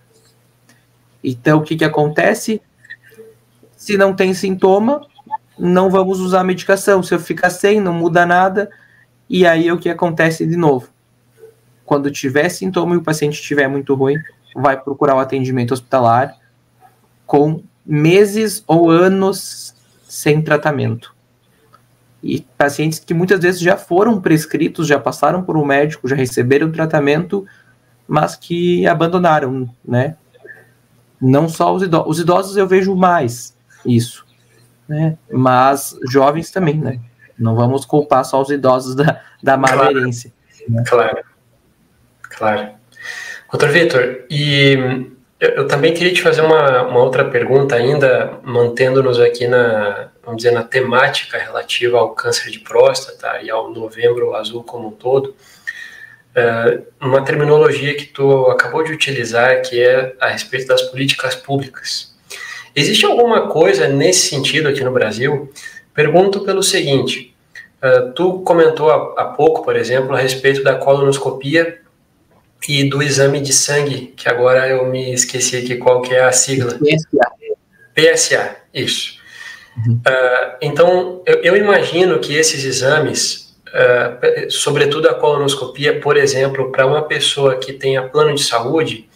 [1.23, 2.63] Então, o que, que acontece?
[3.77, 5.07] Se não tem sintoma,
[5.59, 7.03] não vamos usar a medicação.
[7.03, 8.71] Se eu ficar sem, não muda nada.
[9.29, 10.89] E aí, o que acontece de novo?
[11.85, 14.17] Quando tiver sintoma e o paciente estiver muito ruim,
[14.55, 16.37] vai procurar o atendimento hospitalar
[17.27, 19.75] com meses ou anos
[20.09, 21.15] sem tratamento.
[22.23, 26.71] E pacientes que muitas vezes já foram prescritos, já passaram por um médico, já receberam
[26.71, 27.47] tratamento,
[28.07, 30.17] mas que abandonaram, né?
[31.21, 33.57] Não só os idosos, os idosos eu vejo mais
[33.87, 34.27] isso,
[34.89, 35.17] né?
[35.31, 37.01] Mas jovens também, né?
[37.39, 39.91] Não vamos culpar só os idosos da, da má claro.
[39.91, 40.33] aderência.
[40.69, 40.85] Né?
[40.87, 41.25] Claro,
[42.23, 42.69] claro.
[43.51, 45.09] Doutor Vitor, e
[45.41, 50.43] eu, eu, também queria te fazer uma, uma outra pergunta ainda, mantendo-nos aqui na, vamos
[50.43, 55.35] dizer, na temática relativa ao câncer de próstata e ao novembro azul como um todo.
[56.31, 62.15] Uh, uma terminologia que tu acabou de utilizar, que é a respeito das políticas públicas.
[62.75, 65.53] Existe alguma coisa nesse sentido aqui no Brasil?
[65.93, 67.35] Pergunto pelo seguinte:
[67.83, 71.81] uh, tu comentou há, há pouco, por exemplo, a respeito da colonoscopia
[72.69, 76.31] e do exame de sangue, que agora eu me esqueci aqui qual que é a
[76.31, 76.79] sigla.
[76.79, 77.33] PSA.
[77.93, 79.20] PSA, isso.
[79.87, 79.95] Uhum.
[79.95, 86.87] Uh, então, eu, eu, imagino que esses exames, uh, sobretudo a colonoscopia, por exemplo, para
[86.87, 89.09] uma pessoa que tenha plano de saúde,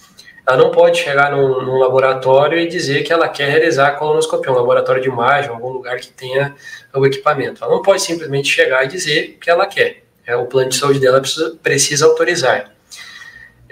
[0.46, 4.52] ela não pode chegar num, num, laboratório e dizer que ela quer realizar a colonoscopia,
[4.52, 6.54] um laboratório de imagem, algum lugar que tenha
[6.94, 7.64] o equipamento.
[7.64, 10.02] Ela não pode simplesmente chegar e dizer que ela quer.
[10.26, 12.72] É, o plano de saúde dela precisa, precisa autorizar.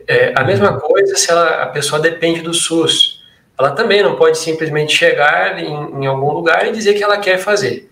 [0.06, 3.21] É, a mesma coisa se ela, a pessoa depende do SUS.
[3.58, 7.38] Ela também não pode simplesmente chegar em, em algum lugar e dizer que ela quer
[7.38, 7.90] fazer.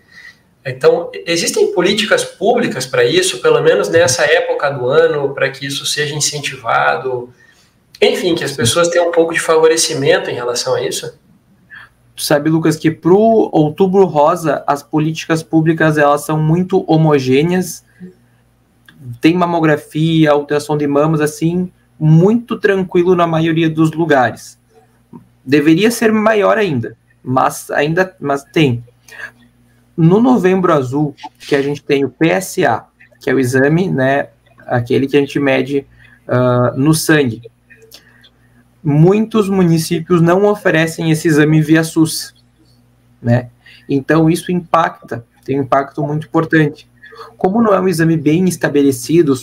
[0.65, 5.85] Então, existem políticas públicas para isso, pelo menos nessa época do ano, para que isso
[5.85, 7.33] seja incentivado.
[7.99, 11.17] Enfim, que as pessoas tenham um pouco de favorecimento em relação a isso?
[12.15, 17.83] Tu sabe, Lucas, que para o Outubro Rosa as políticas públicas elas são muito homogêneas.
[19.19, 24.60] Tem mamografia, alteração de mamas, assim, muito tranquilo na maioria dos lugares.
[25.45, 28.83] Deveria ser maior ainda, mas ainda mas tem.
[29.97, 32.85] No Novembro Azul, que a gente tem o PSA,
[33.19, 34.29] que é o exame, né,
[34.65, 35.85] aquele que a gente mede
[36.27, 37.41] uh, no sangue.
[38.83, 42.33] Muitos municípios não oferecem esse exame via SUS,
[43.21, 43.49] né?
[43.87, 46.89] Então isso impacta, tem um impacto muito importante.
[47.37, 49.33] Como não é um exame bem estabelecido,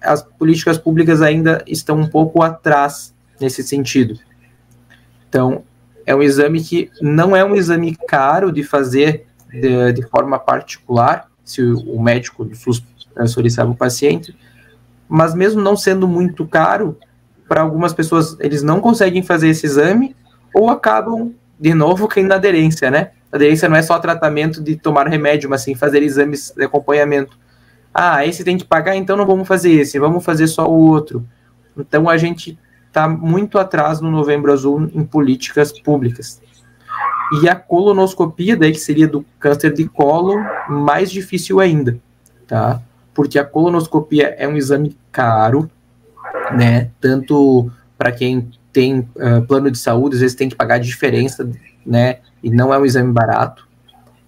[0.00, 4.18] as políticas públicas ainda estão um pouco atrás nesse sentido.
[5.32, 5.64] Então,
[6.04, 11.30] é um exame que não é um exame caro de fazer de, de forma particular,
[11.42, 12.84] se o, médico do SUS
[13.28, 14.36] solicitar o paciente,
[15.08, 16.98] mas mesmo não sendo muito caro,
[17.48, 20.14] para algumas pessoas eles não conseguem fazer esse exame
[20.54, 23.12] ou acabam de novo caindo na aderência, né?
[23.32, 27.38] A aderência não é só tratamento de tomar remédio, mas sim fazer exames de acompanhamento.
[27.94, 31.26] Ah, esse tem que pagar, então não vamos fazer esse, vamos fazer só o outro.
[31.74, 32.58] Então a gente
[32.92, 36.42] está muito atrás no Novembro Azul em políticas públicas.
[37.40, 40.36] E a colonoscopia, daí que seria do câncer de colo,
[40.68, 41.98] mais difícil ainda,
[42.46, 42.82] tá?
[43.14, 45.70] Porque a colonoscopia é um exame caro,
[46.54, 46.90] né?
[47.00, 51.50] Tanto para quem tem uh, plano de saúde, às vezes tem que pagar a diferença,
[51.86, 52.18] né?
[52.42, 53.66] E não é um exame barato.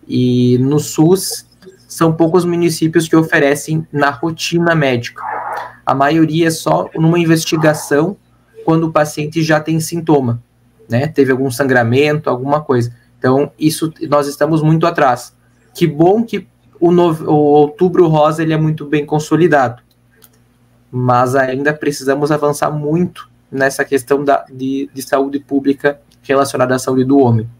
[0.09, 1.47] E no SUS
[1.87, 5.23] são poucos municípios que oferecem na rotina médica.
[5.85, 8.17] A maioria é só numa investigação
[8.65, 10.43] quando o paciente já tem sintoma,
[10.89, 11.07] né?
[11.07, 12.95] Teve algum sangramento, alguma coisa.
[13.19, 15.35] Então, isso nós estamos muito atrás.
[15.75, 16.47] Que bom que
[16.81, 19.85] o, o outubro rosa ele é muito bem consolidado
[20.97, 27.05] mas ainda precisamos avançar muito nessa questão da, de, de saúde pública relacionada à saúde
[27.05, 27.51] do homem.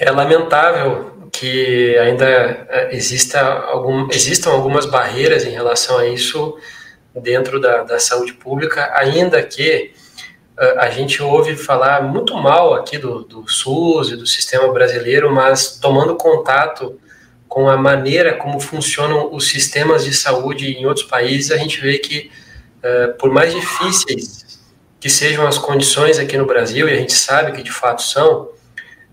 [0.00, 6.56] É lamentável que ainda é, exista algum, existam algumas barreiras em relação a isso
[7.20, 9.92] dentro da, da saúde pública, ainda que
[10.58, 15.32] uh, a gente ouve falar muito mal aqui do, do SUS e do sistema brasileiro,
[15.32, 16.98] mas tomando contato
[17.48, 21.98] com a maneira como funcionam os sistemas de saúde em outros países, a gente vê
[21.98, 22.30] que,
[22.78, 24.60] uh, por mais difíceis
[25.00, 28.42] que sejam as condições aqui no Brasil, e a gente sabe que de fato são,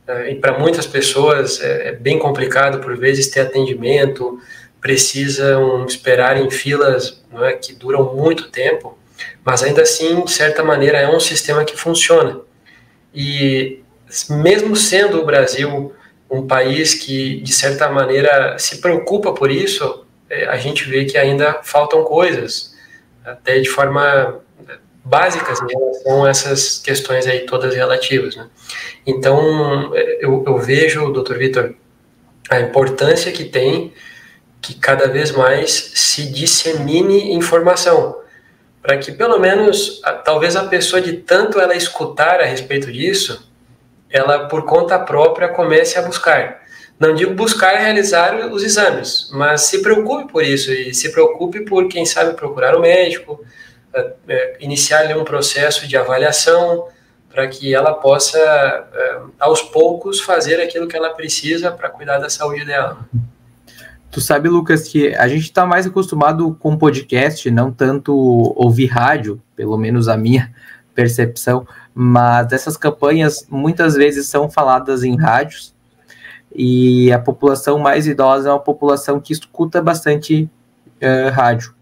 [0.07, 4.39] uh, e para muitas pessoas é, é, bem complicado por vezes ter atendimento,
[4.85, 8.95] precisam esperar em filas é, que duram muito tempo,
[9.43, 12.39] mas ainda assim, de certa maneira, é um sistema que funciona.
[13.11, 13.79] E
[14.29, 15.91] mesmo sendo o Brasil
[16.29, 21.17] um país que, de certa maneira, se preocupa por isso, é, a gente vê que
[21.17, 22.75] ainda faltam coisas,
[23.25, 24.39] até de forma
[25.03, 28.35] básica em relação a essas questões aí todas relativas.
[28.35, 28.47] Né?
[29.03, 31.73] Então, é, eu, eu vejo, doutor Vitor,
[32.51, 33.91] a importância que tem
[34.65, 38.19] que cada vez mais se dissemine informação,
[38.81, 43.47] para que pelo menos, talvez a pessoa de tanto ela escutar a respeito disso,
[44.09, 46.63] ela por conta própria comece a buscar.
[46.99, 51.87] Não digo buscar realizar os exames, mas se preocupe por isso e se preocupe por,
[51.87, 53.45] quem sabe, procurar o médico,
[54.27, 56.87] é, iniciar um processo de avaliação
[57.29, 62.29] para que ela possa, é, aos poucos, fazer aquilo que ela precisa para cuidar da
[62.29, 63.07] saúde dela.
[64.15, 68.15] Tu sabe, Lucas, que a gente está mais acostumado com podcast, não tanto
[68.55, 70.53] ouvir rádio, pelo menos a minha
[70.95, 75.75] percepção, mas essas campanhas muitas vezes são faladas em rádios
[76.55, 80.49] e a população mais idosa é uma população que escuta bastante
[81.01, 81.75] uh, rádio.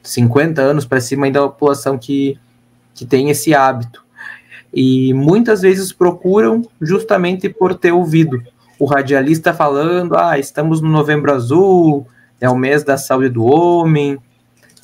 [0.00, 2.38] 50 anos para cima ainda é uma população que,
[2.94, 4.04] que tem esse hábito.
[4.72, 8.40] E muitas vezes procuram justamente por ter ouvido
[8.80, 12.06] o radialista falando: ah, estamos no Novembro Azul,
[12.40, 14.18] é o mês da saúde do homem,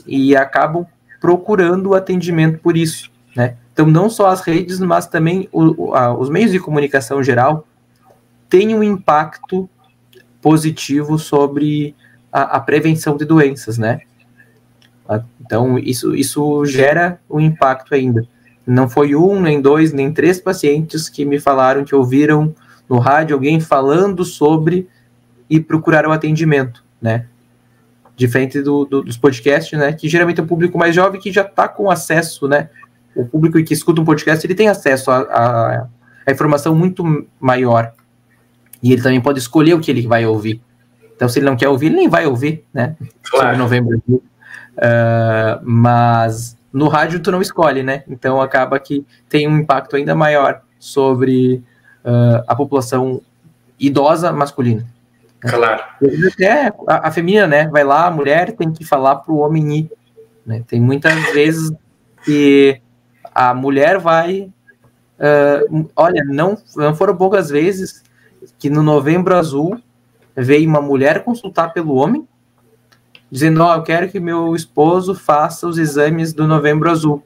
[0.06, 0.86] e acabam
[1.18, 3.56] procurando o atendimento por isso, né?
[3.72, 7.66] Então, não só as redes, mas também o, a, os meios de comunicação geral
[8.48, 9.68] têm um impacto
[10.40, 11.94] positivo sobre
[12.30, 14.00] a, a prevenção de doenças, né?
[15.40, 18.26] Então, isso, isso gera um impacto ainda.
[18.66, 22.54] Não foi um, nem dois, nem três pacientes que me falaram que ouviram
[22.88, 24.88] no rádio alguém falando sobre
[25.48, 27.26] e procuraram atendimento, né?
[28.16, 29.92] Diferente do, do, dos podcasts, né?
[29.92, 32.68] Que geralmente é um público mais jovem que já está com acesso, né?
[33.16, 35.86] o público que escuta um podcast ele tem acesso a, a,
[36.26, 37.92] a, informação muito maior
[38.82, 40.60] e ele também pode escolher o que ele vai ouvir.
[41.16, 42.94] Então, se ele não quer ouvir, ele nem vai ouvir, né?
[43.24, 43.56] Claro.
[43.56, 44.02] Novembro.
[44.06, 44.20] Uh,
[45.64, 48.04] mas no rádio tu não escolhe, né?
[48.06, 51.64] Então acaba que tem um impacto ainda maior sobre
[52.06, 53.20] uh, a população
[53.78, 54.86] idosa masculina.
[55.40, 55.82] Claro.
[56.32, 57.68] Até a, a feminina, né?
[57.68, 59.90] Vai lá, a mulher tem que falar para o homem ir.
[60.44, 60.62] Né?
[60.66, 61.72] Tem muitas vezes
[62.24, 62.80] que
[63.34, 64.50] a mulher vai.
[65.18, 68.02] Uh, olha, não, não foram poucas vezes
[68.58, 69.80] que no Novembro Azul
[70.34, 72.26] veio uma mulher consultar pelo homem,
[73.30, 77.22] dizendo: Ó, oh, eu quero que meu esposo faça os exames do Novembro Azul.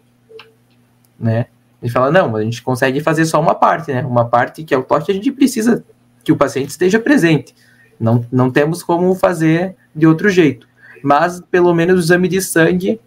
[1.19, 1.47] Né?
[1.83, 4.05] Ele fala: Não, a gente consegue fazer só uma parte, né?
[4.05, 5.85] Uma parte que é o toque, a gente precisa
[6.23, 7.55] que o paciente esteja presente.
[7.99, 10.69] Não, não temos como fazer de outro jeito.
[11.03, 13.01] Mas, pelo menos, o exame de sangue,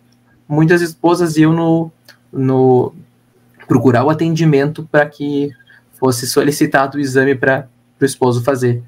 [0.47, 1.91] muitas esposas iam no,
[2.31, 2.93] no
[3.67, 5.51] procurar o atendimento para que
[5.99, 7.67] fosse solicitado o exame para
[8.01, 8.83] o esposo fazer.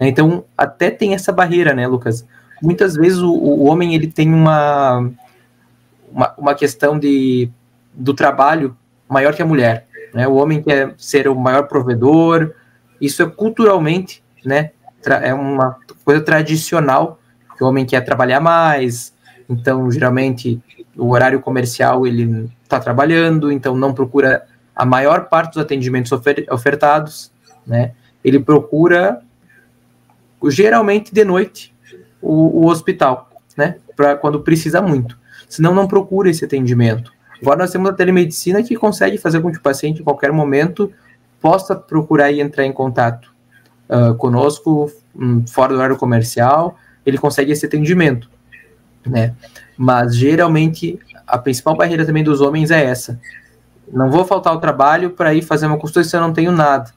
[0.00, 2.26] Então, até tem essa barreira, né, Lucas?
[2.62, 5.10] Muitas vezes o, o homem ele tem uma,
[6.10, 7.50] uma, uma questão de,
[7.96, 8.76] do trabalho
[9.08, 9.86] maior que a mulher.
[10.14, 10.28] Né?
[10.28, 12.52] O homem quer ser o maior provedor,
[13.00, 14.70] isso é culturalmente né?
[15.22, 17.18] É uma coisa tradicional
[17.56, 19.12] que o homem quer trabalhar mais,
[19.48, 20.62] então geralmente
[20.96, 26.46] o horário comercial ele está trabalhando, então não procura a maior parte dos atendimentos ofer
[26.50, 27.32] ofertados,
[27.66, 27.92] né?
[28.24, 29.20] Ele procura
[30.48, 31.74] geralmente de noite
[32.20, 33.76] o, o hospital, né?
[33.96, 35.18] Para quando precisa muito.
[35.48, 37.12] Senão não procura esse atendimento.
[37.40, 40.92] Agora nós temos a telemedicina que consegue fazer com que o paciente em qualquer momento
[41.40, 43.32] possa procurar e entrar em contato
[43.88, 48.30] uh, conosco, um, fora do horário comercial, ele consegue esse atendimento,
[49.06, 49.34] né?
[49.76, 53.20] Mas geralmente a principal barreira também dos homens é essa.
[53.92, 56.92] Não vou faltar o trabalho para ir fazer uma consulta se eu não tenho nada,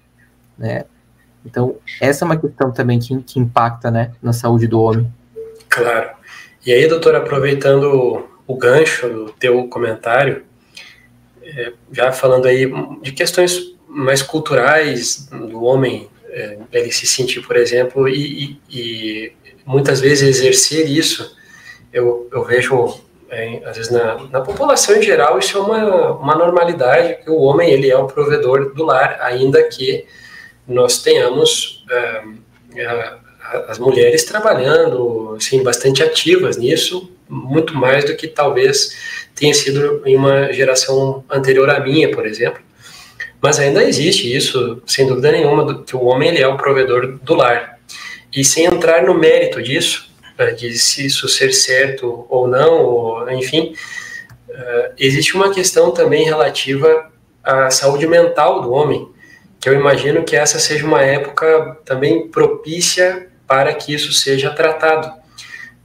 [0.57, 0.85] né?
[1.45, 5.11] Então, essa é uma questão também que, que impacta, né, na saúde do homem.
[5.69, 6.09] Claro.
[6.65, 10.43] E aí, doutor, aproveitando o gancho do teu comentário,
[11.43, 12.65] é, já falando aí
[12.99, 19.33] de questões mais culturais do homem é, ele se sentir, por exemplo, e, e, e,
[19.63, 21.37] muitas vezes exercer isso,
[21.93, 26.35] eu, eu vejo, é, às vezes, na, na, população em geral, isso é uma, uma
[26.35, 30.07] normalidade, que o homem ele é o provedor do lar, ainda que
[30.67, 32.23] nós tenhamos é,
[33.67, 38.95] as mulheres trabalhando, assim, bastante ativas nisso, muito mais do que talvez
[39.35, 42.61] tenha sido em uma geração anterior à minha, por exemplo.
[43.41, 47.35] Mas ainda existe isso, sem dúvida nenhuma, que o homem ele é o provedor do
[47.35, 47.79] lar.
[48.35, 53.31] E sem entrar no mérito disso, eh, de se isso ser certo ou não, ou,
[53.31, 53.73] enfim,
[54.49, 57.09] uh, existe uma questão também relativa
[57.43, 59.07] à saúde mental do homem,
[59.59, 65.18] que eu imagino que essa seja uma época também propícia para que isso seja tratado.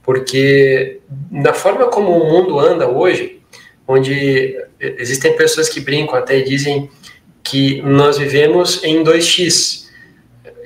[0.05, 0.99] Porque
[1.31, 3.41] da forma como o mundo anda hoje,
[3.87, 6.89] onde existem pessoas que brincam até e dizem
[7.43, 9.85] que nós vivemos em 2x.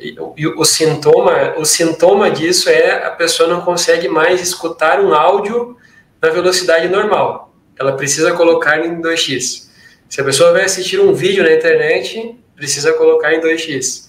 [0.02, 5.76] E o sintoma, o sintoma disso é a pessoa não consegue mais escutar um áudio
[6.22, 7.54] na velocidade normal.
[7.78, 9.70] Ela precisa colocar em 2x.
[10.10, 14.09] Se a pessoa vai assistir um vídeo na internet, precisa colocar em 2x.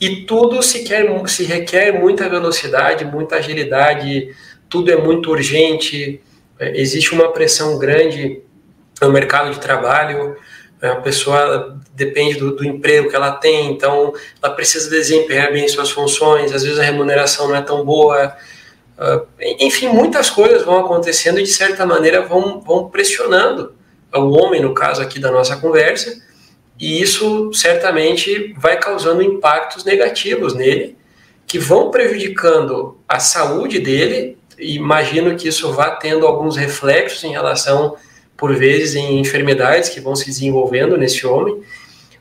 [0.00, 4.34] E tudo se, quer, se requer muita velocidade, muita agilidade,
[4.68, 6.20] tudo é muito urgente,
[6.58, 8.42] é, existe uma pressão grande
[9.00, 10.36] no mercado de trabalho.
[10.82, 15.66] É, a pessoa depende do, do, emprego que ela tem, então ela precisa desempenhar bem
[15.68, 18.36] suas funções, às vezes a remuneração não é tão boa.
[18.98, 19.26] Uh,
[19.58, 23.74] enfim, muitas coisas vão acontecendo e de certa maneira vão, vão pressionando
[24.12, 26.22] o homem, no caso aqui da nossa conversa,
[26.78, 30.96] e isso certamente vai causando impactos negativos nele,
[31.46, 34.36] que vão prejudicando a saúde dele.
[34.58, 37.96] Imagino que isso vá tendo alguns reflexos em relação
[38.36, 41.62] por vezes em enfermidades que vão se desenvolvendo nesse homem,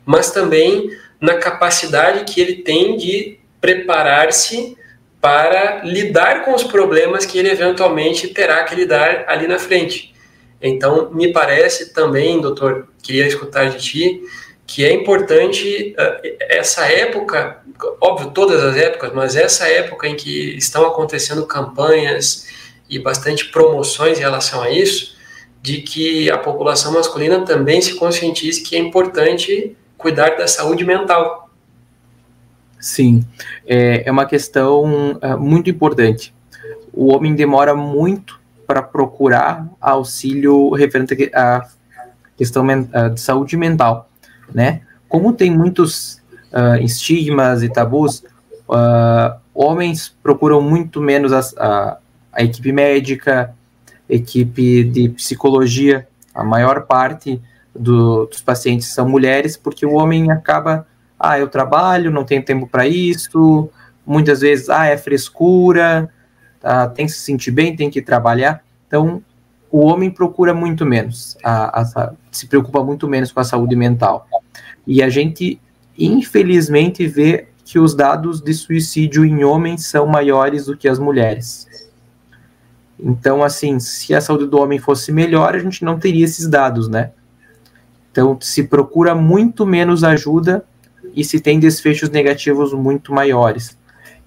[0.05, 0.89] mas também
[1.19, 4.77] na capacidade que ele tem de preparar-se
[5.19, 10.13] para lidar com os problemas que ele eventualmente terá que lidar ali na frente.
[10.61, 14.21] Então, me parece também, doutor, queria escutar de ti,
[14.65, 17.61] que é importante uh, essa época,
[18.01, 22.47] óbvio, todas as épocas, mas essa época em que estão acontecendo campanhas
[22.89, 25.15] e bastante promoções em relação a isso,
[25.61, 31.49] de que a população masculina também se conscientize que é importante cuidar da saúde mental.
[32.79, 33.25] Sim,
[33.65, 36.33] é, é uma questão é, muito importante.
[36.91, 41.65] O homem demora muito para procurar auxílio referente à
[42.35, 42.65] questão
[43.13, 44.09] de saúde mental,
[44.53, 44.81] né?
[45.07, 48.23] Como tem muitos uh, estigmas e tabus,
[48.69, 51.97] uh, homens procuram muito menos a, a,
[52.31, 53.53] a equipe médica,
[54.09, 57.41] equipe de psicologia, a maior parte
[57.75, 60.87] do, dos pacientes são mulheres, porque o homem acaba,
[61.19, 63.69] ah, eu trabalho, não tenho tempo para isso,
[64.05, 66.09] muitas vezes, ah, é frescura,
[66.59, 68.63] tá, tem que se sentir bem, tem que trabalhar.
[68.87, 69.23] Então,
[69.71, 74.27] o homem procura muito menos, a, a, se preocupa muito menos com a saúde mental.
[74.85, 75.59] E a gente,
[75.97, 81.67] infelizmente, vê que os dados de suicídio em homens são maiores do que as mulheres.
[82.99, 86.87] Então, assim, se a saúde do homem fosse melhor, a gente não teria esses dados,
[86.87, 87.11] né?
[88.11, 90.63] Então, se procura muito menos ajuda
[91.15, 93.77] e se tem desfechos negativos muito maiores.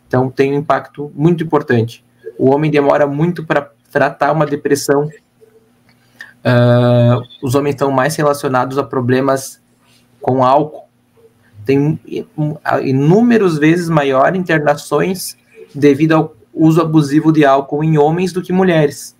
[0.09, 2.05] Então, tem um impacto muito importante.
[2.39, 5.09] O homem demora muito para tratar uma depressão.
[6.45, 9.61] Uh, os homens estão mais relacionados a problemas
[10.27, 10.89] com álcool
[11.65, 12.01] tem
[12.83, 15.37] inúmeras vezes maior internações
[15.73, 19.15] devido ao uso abusivo de álcool em homens do que mulheres.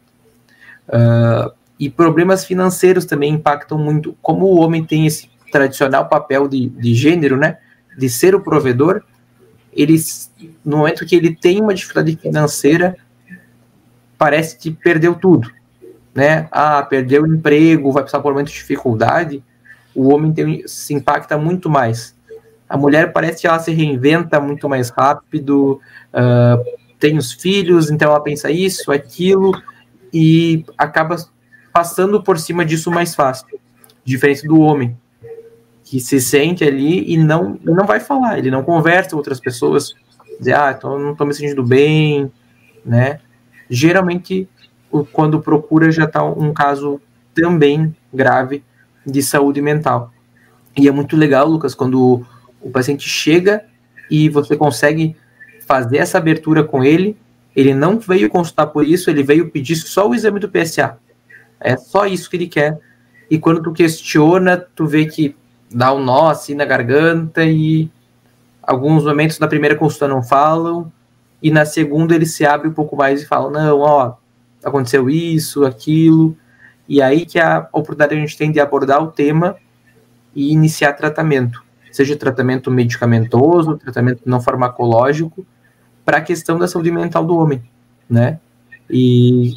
[0.89, 4.17] Uh, e problemas financeiros também impactam muito.
[4.21, 7.59] Como o homem tem esse tradicional papel de, de gênero, né,
[7.97, 9.03] de ser o provedor,
[9.73, 9.97] ele,
[10.65, 12.97] no momento que ele tem uma dificuldade financeira,
[14.19, 15.53] parece que perdeu tudo,
[16.15, 16.49] né?
[16.51, 19.43] Ah, perdeu o emprego, vai passar por um momento de dificuldade.
[19.97, 22.15] O homem tem, se impacta muito mais.
[22.69, 25.81] A mulher parece que ela se reinventa muito mais rápido,
[26.13, 26.65] uh,
[26.99, 29.53] tem os filhos, então ela pensa isso, aquilo,
[30.13, 31.17] e acaba
[31.73, 33.59] passando por cima disso mais fácil.
[34.05, 34.97] Diferente do homem,
[35.85, 39.95] que se sente ali e não, não vai falar, ele não conversa com outras pessoas,
[40.39, 42.31] dizer, ah, então não estou me sentindo bem,
[42.85, 43.21] né?
[43.71, 44.49] Geralmente,
[45.13, 47.01] quando procura, já está um caso
[47.35, 48.63] também grave
[49.07, 50.13] de saúde mental.
[50.77, 52.27] E é muito legal, Lucas, quando
[52.61, 53.65] o paciente chega
[54.11, 55.17] e você consegue
[55.67, 57.17] fazer essa abertura com ele.
[57.55, 60.99] Ele não veio consultar por isso, ele veio pedir só o exame do PSA.
[61.59, 62.79] É só isso que ele quer.
[63.31, 65.35] E quando tu questiona, tu vê que
[65.71, 67.91] dá um nó assim na garganta e
[68.63, 70.93] alguns momentos na primeira consulta não falam
[71.43, 74.15] e na segunda ele se abre um pouco mais e fala: "Não, ó,
[74.63, 76.37] aconteceu isso, aquilo".
[76.89, 79.57] E aí que a oportunidade a gente tem de abordar o tema
[80.35, 81.67] e iniciar tratamento
[81.97, 85.47] seja tratamento medicamentoso, tratamento não farmacológico,
[86.05, 87.63] para a questão da saúde mental do homem,
[88.09, 88.39] né?
[88.89, 89.55] E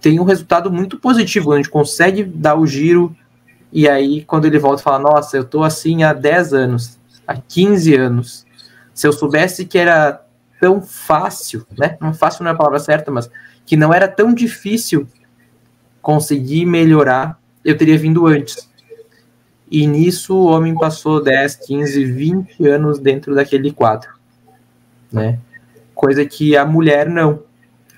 [0.00, 3.14] tem um resultado muito positivo, a gente consegue dar o giro
[3.70, 7.94] e aí quando ele volta fala, nossa, eu tô assim há 10 anos, há 15
[7.94, 8.46] anos.
[8.94, 10.24] Se eu soubesse que era
[10.58, 11.98] tão fácil, né?
[12.00, 13.30] Não fácil não é a palavra certa, mas
[13.66, 15.06] que não era tão difícil
[16.06, 18.70] conseguir melhorar, eu teria vindo antes.
[19.68, 24.10] E nisso o homem passou 10, 15, 20 anos dentro daquele quadro,
[25.10, 25.40] né?
[25.96, 27.42] Coisa que a mulher não.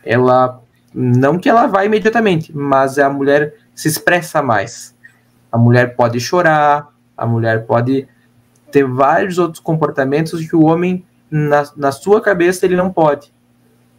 [0.03, 0.59] Ela
[0.95, 4.95] não que ela vá imediatamente, mas a mulher se expressa mais.
[5.53, 8.09] A mulher pode chorar, a mulher pode
[8.73, 13.31] ter vários outros comportamentos que o homem na, na sua cabeça ele não pode.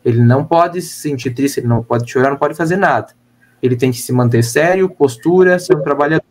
[0.03, 3.18] Ele não pode se sentir triste, ele não pode chorar, não pode fazer nada.
[3.61, 6.25] Ele tem que se manter sério, postura, ser um trabalhador.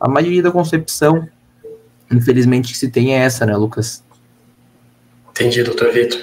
[0.00, 1.28] A maioria da concepção,
[2.10, 4.02] infelizmente, que se tem é essa, né, Lucas?
[5.30, 6.20] Entendi, doutor Vitor.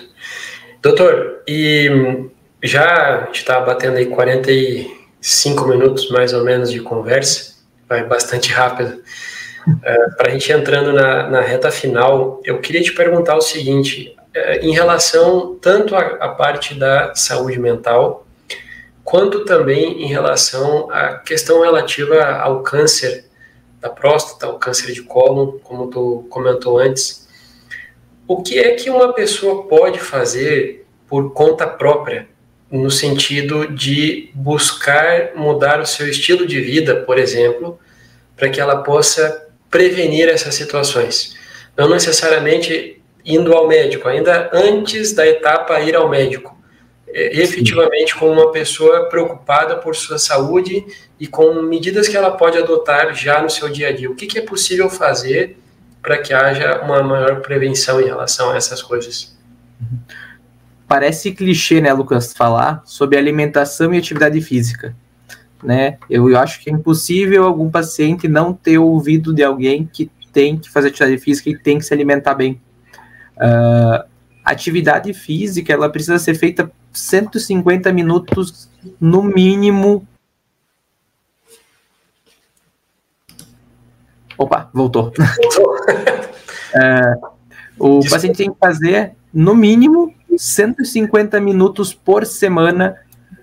[0.81, 2.29] Doutor, e
[2.63, 7.55] já a gente está batendo aí 45 minutos mais ou menos de conversa,
[7.87, 9.01] vai bastante rápido.
[9.83, 14.15] É, Para a gente entrando na, na, reta final, eu queria te perguntar o seguinte:
[14.33, 18.25] é, em relação tanto à parte da saúde mental,
[19.09, 23.25] quanto também em relação à questão relativa ao câncer
[23.81, 27.27] da próstata, o câncer de cólon, como tu comentou antes.
[28.27, 32.27] O que é que uma pessoa pode fazer por conta própria,
[32.69, 37.79] no sentido de buscar mudar o seu estilo de vida, por exemplo,
[38.37, 41.35] para que ela possa prevenir essas situações?
[41.75, 46.58] Não necessariamente indo ao médico, ainda antes da etapa ir ao médico,
[47.13, 50.85] efetivamente como uma pessoa preocupada por sua saúde
[51.19, 54.09] e com medidas que ela pode adotar já no seu dia a dia.
[54.09, 55.57] O que, que é possível fazer
[56.01, 59.37] para que haja uma maior prevenção em relação a essas coisas?
[60.87, 64.95] Parece clichê, né, Lucas, falar sobre alimentação e atividade física.
[65.63, 65.97] Né?
[66.09, 70.57] Eu, eu acho que é impossível algum paciente não ter ouvido de alguém que tem
[70.57, 72.61] que fazer atividade física e tem que se alimentar bem.
[73.35, 74.07] Uh,
[74.43, 78.69] atividade física ela precisa ser feita 150 minutos
[78.99, 80.07] no mínimo.
[84.37, 85.11] Opa, voltou.
[86.73, 87.13] é,
[87.77, 88.09] o Desculpa.
[88.09, 92.97] paciente tem que fazer no mínimo 150 minutos por semana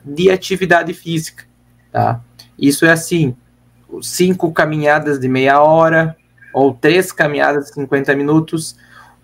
[0.04, 1.44] de atividade física,
[1.90, 2.20] tá?
[2.58, 3.36] Isso é assim,
[4.00, 6.16] cinco caminhadas de meia hora,
[6.52, 8.76] ou três caminhadas de 50 minutos,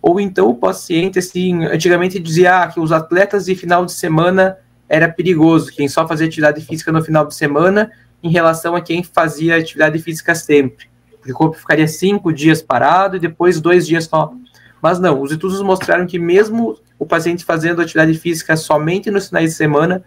[0.03, 4.59] ou então o paciente, assim, antigamente dizia ah, que os atletas de final de semana
[4.89, 7.91] era perigoso, quem só fazia atividade física no final de semana
[8.21, 10.87] em relação a quem fazia atividade física sempre.
[11.17, 14.35] Porque o corpo ficaria cinco dias parado e depois dois dias só.
[14.83, 19.51] Mas não, os estudos mostraram que mesmo o paciente fazendo atividade física somente nos finais
[19.51, 20.03] de semana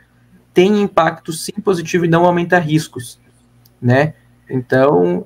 [0.54, 3.20] tem impacto sim positivo e não aumenta riscos,
[3.82, 4.14] né?
[4.50, 5.26] Então,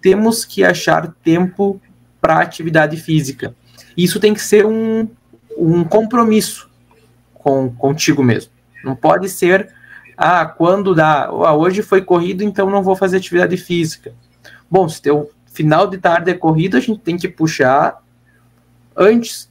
[0.00, 1.80] temos que achar tempo
[2.20, 3.54] para atividade física.
[3.96, 5.08] Isso tem que ser um,
[5.56, 6.70] um compromisso
[7.34, 8.52] com contigo mesmo.
[8.84, 9.72] Não pode ser,
[10.16, 14.14] ah, quando dá, ah, hoje foi corrido, então não vou fazer atividade física.
[14.70, 18.02] Bom, se teu final de tarde é corrida, a gente tem que puxar
[18.96, 19.50] antes,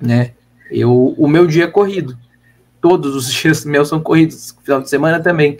[0.00, 0.32] né?
[0.70, 2.16] Eu, o meu dia é corrido.
[2.80, 5.58] Todos os dias meus são corridos, final de semana também.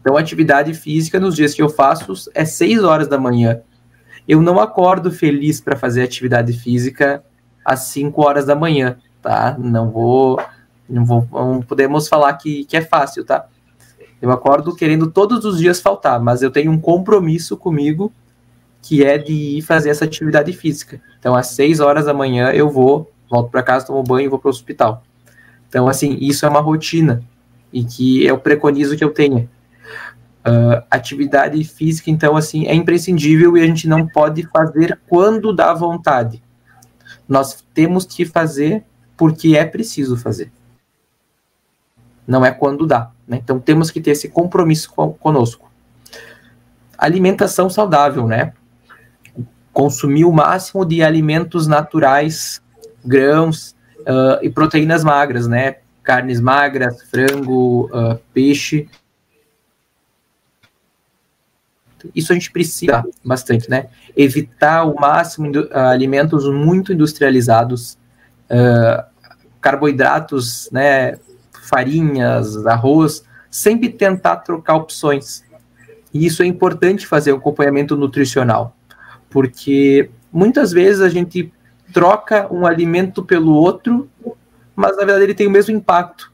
[0.00, 3.60] Então, atividade física nos dias que eu faço é 6 horas da manhã.
[4.28, 7.22] Eu não acordo feliz para fazer atividade física
[7.64, 9.56] às 5 horas da manhã, tá?
[9.58, 10.40] Não vou,
[10.88, 13.46] não vou, não podemos falar que, que é fácil, tá?
[14.20, 18.12] Eu acordo querendo todos os dias faltar, mas eu tenho um compromisso comigo
[18.82, 21.00] que é de ir fazer essa atividade física.
[21.18, 24.38] Então, às 6 horas da manhã eu vou, volto para casa, tomo banho e vou
[24.38, 25.02] para o hospital.
[25.68, 27.22] Então, assim, isso é uma rotina
[27.72, 29.48] e que eu preconizo que eu tenha.
[30.46, 35.74] Uh, atividade física, então, assim, é imprescindível e a gente não pode fazer quando dá
[35.74, 36.40] vontade.
[37.28, 38.84] Nós temos que fazer
[39.16, 40.52] porque é preciso fazer.
[42.24, 43.10] Não é quando dá.
[43.26, 43.40] Né?
[43.42, 45.68] Então, temos que ter esse compromisso com, conosco.
[46.96, 48.52] Alimentação saudável, né?
[49.72, 52.62] Consumir o máximo de alimentos naturais,
[53.04, 55.78] grãos uh, e proteínas magras, né?
[56.02, 58.88] Carnes magras, frango, uh, peixe
[62.14, 63.86] isso a gente precisa bastante, né?
[64.16, 67.98] Evitar o máximo uh, alimentos muito industrializados,
[68.50, 69.04] uh,
[69.60, 71.18] carboidratos, né?
[71.68, 75.44] Farinhas, arroz, sempre tentar trocar opções.
[76.12, 78.76] E isso é importante fazer o acompanhamento nutricional,
[79.28, 81.52] porque muitas vezes a gente
[81.92, 84.08] troca um alimento pelo outro,
[84.74, 86.32] mas na verdade ele tem o mesmo impacto.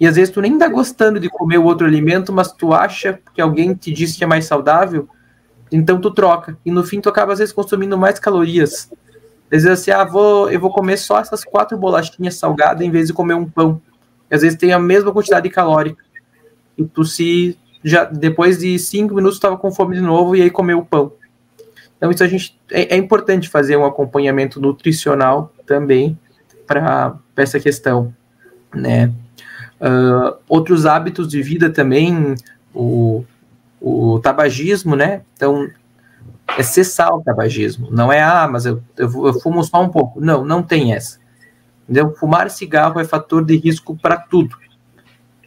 [0.00, 3.20] E às vezes tu nem tá gostando de comer o outro alimento, mas tu acha
[3.34, 5.06] que alguém te disse que é mais saudável,
[5.70, 6.56] então tu troca.
[6.64, 8.90] E no fim tu acaba às vezes consumindo mais calorias.
[9.52, 13.08] Às vezes assim, ah, vou, eu vou comer só essas quatro bolachinhas salgadas em vez
[13.08, 13.80] de comer um pão.
[14.30, 16.02] E às vezes tem a mesma quantidade de calórica.
[16.78, 20.50] E tu se já depois de cinco minutos estava com fome de novo e aí
[20.50, 21.12] comeu o pão.
[21.98, 26.18] Então isso a gente é, é importante fazer um acompanhamento nutricional também
[26.66, 28.14] para essa questão,
[28.74, 29.12] né?
[29.80, 32.34] Uh, outros hábitos de vida também,
[32.74, 33.24] o,
[33.80, 35.22] o tabagismo, né?
[35.34, 35.68] Então,
[36.58, 37.88] é cessar o tabagismo.
[37.90, 40.20] Não é, ah, mas eu, eu, eu fumo só um pouco.
[40.20, 41.18] Não, não tem essa.
[41.84, 42.14] Entendeu?
[42.14, 44.56] Fumar cigarro é fator de risco para tudo.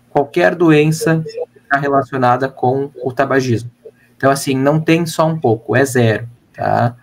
[0.10, 1.24] Qualquer doença
[1.56, 3.72] está relacionada com o tabagismo.
[4.18, 6.96] Então, assim, não tem só um pouco, é zero, tá?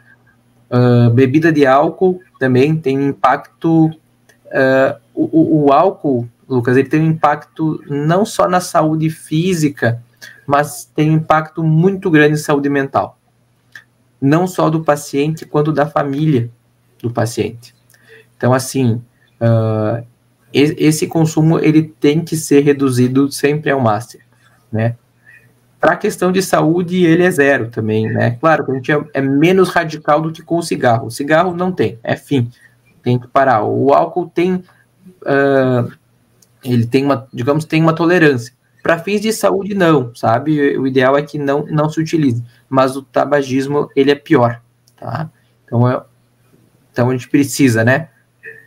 [0.70, 3.86] Uh, bebida de álcool também tem impacto.
[3.86, 10.02] Uh, o, o álcool Lucas, ele tem um impacto não só na saúde física,
[10.46, 13.16] mas tem um impacto muito grande em saúde mental.
[14.20, 16.50] Não só do paciente, quanto da família
[17.00, 17.74] do paciente.
[18.36, 19.00] Então, assim,
[19.40, 20.04] uh,
[20.52, 24.24] esse consumo ele tem que ser reduzido sempre ao máximo,
[24.72, 24.96] né?
[25.78, 28.32] Para a questão de saúde, ele é zero também, né?
[28.32, 31.06] Claro a gente é, é, menos radical do que com o cigarro.
[31.06, 32.50] O cigarro não tem, é fim,
[33.02, 33.64] tem que parar.
[33.64, 34.56] O álcool tem
[35.22, 35.99] uh,
[36.64, 38.52] ele tem uma, digamos, tem uma tolerância.
[38.82, 40.76] Para fins de saúde, não, sabe?
[40.78, 42.42] O ideal é que não, não se utilize.
[42.68, 44.60] Mas o tabagismo, ele é pior,
[44.96, 45.30] tá?
[45.64, 46.02] Então, é,
[46.92, 48.08] então a gente precisa, né?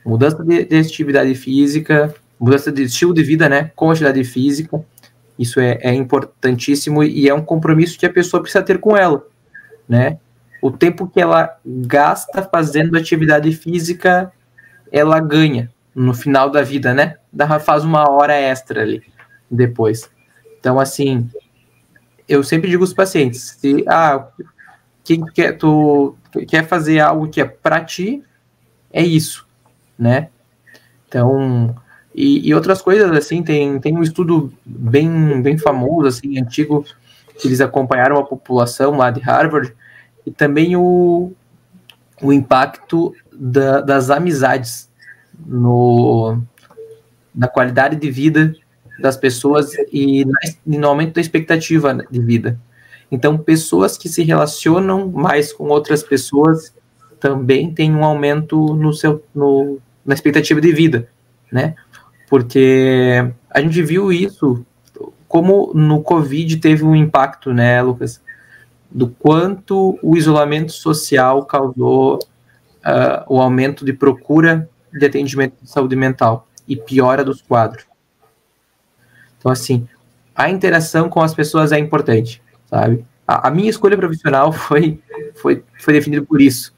[0.05, 3.71] Mudança de, de atividade física, mudança de estilo de vida, né?
[3.75, 4.83] Com atividade física.
[5.37, 9.25] Isso é, é importantíssimo e é um compromisso que a pessoa precisa ter com ela,
[9.89, 10.19] né?
[10.61, 14.31] O tempo que ela gasta fazendo atividade física,
[14.91, 17.17] ela ganha no final da vida, né?
[17.63, 19.03] Faz uma hora extra ali
[19.49, 20.09] depois.
[20.59, 21.29] Então, assim,
[22.27, 24.27] eu sempre digo aos pacientes, se ah,
[25.03, 26.15] quem quer, tu
[26.47, 28.23] quer fazer algo que é para ti,
[28.91, 29.45] é isso,
[29.97, 30.29] né?
[31.07, 31.75] Então,
[32.15, 36.85] e, e, outras coisas, assim, tem, tem um estudo bem, bem famoso, assim, antigo,
[37.39, 39.73] que eles acompanharam a população lá de Harvard,
[40.25, 41.33] e também o,
[42.21, 44.89] o impacto da, das amizades
[45.45, 46.41] no,
[47.33, 48.53] na qualidade de vida
[48.99, 50.25] das pessoas e
[50.65, 52.59] no aumento da expectativa de vida.
[53.11, 56.73] Então, pessoas que se relacionam mais com outras pessoas
[57.19, 61.07] também têm um aumento no seu, no, na expectativa de vida,
[61.51, 61.75] né?
[62.29, 64.65] Porque a gente viu isso
[65.27, 68.21] como no Covid teve um impacto, né, Lucas?
[68.89, 75.95] Do quanto o isolamento social causou uh, o aumento de procura de atendimento de saúde
[75.95, 77.85] mental e piora dos quadros.
[79.37, 79.87] Então, assim,
[80.35, 83.05] a interação com as pessoas é importante, sabe?
[83.27, 84.99] A, a minha escolha profissional foi,
[85.35, 86.73] foi, foi definida por isso.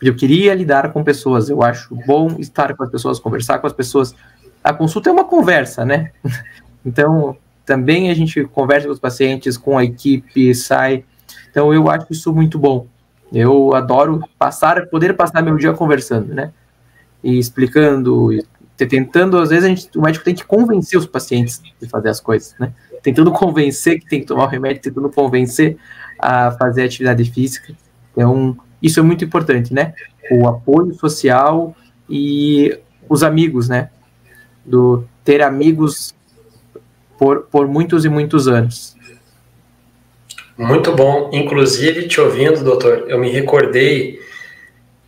[0.00, 3.72] Eu queria lidar com pessoas, eu acho bom estar com as pessoas, conversar com as
[3.72, 4.14] pessoas.
[4.62, 6.12] A consulta é uma conversa, né?
[6.84, 11.04] Então, também a gente conversa com os pacientes, com a equipe, sai.
[11.48, 12.88] Então, eu acho isso muito bom.
[13.32, 16.52] Eu adoro passar, poder passar meu dia conversando, né?
[17.22, 18.44] E explicando, e
[18.86, 22.54] tentando, às vezes gente, o médico tem que convencer os pacientes de fazer as coisas,
[22.58, 22.72] né?
[23.02, 25.76] Tentando convencer que tem que tomar o remédio, tentando convencer
[26.18, 27.74] a fazer atividade física.
[28.12, 29.94] Então, isso é muito importante, né?
[30.30, 31.76] O apoio social
[32.08, 33.90] e os amigos, né?
[34.64, 36.14] Do ter amigos
[37.18, 38.96] por, por muitos e muitos anos.
[40.56, 41.30] Muito bom.
[41.32, 44.20] Inclusive, te ouvindo, doutor, eu me recordei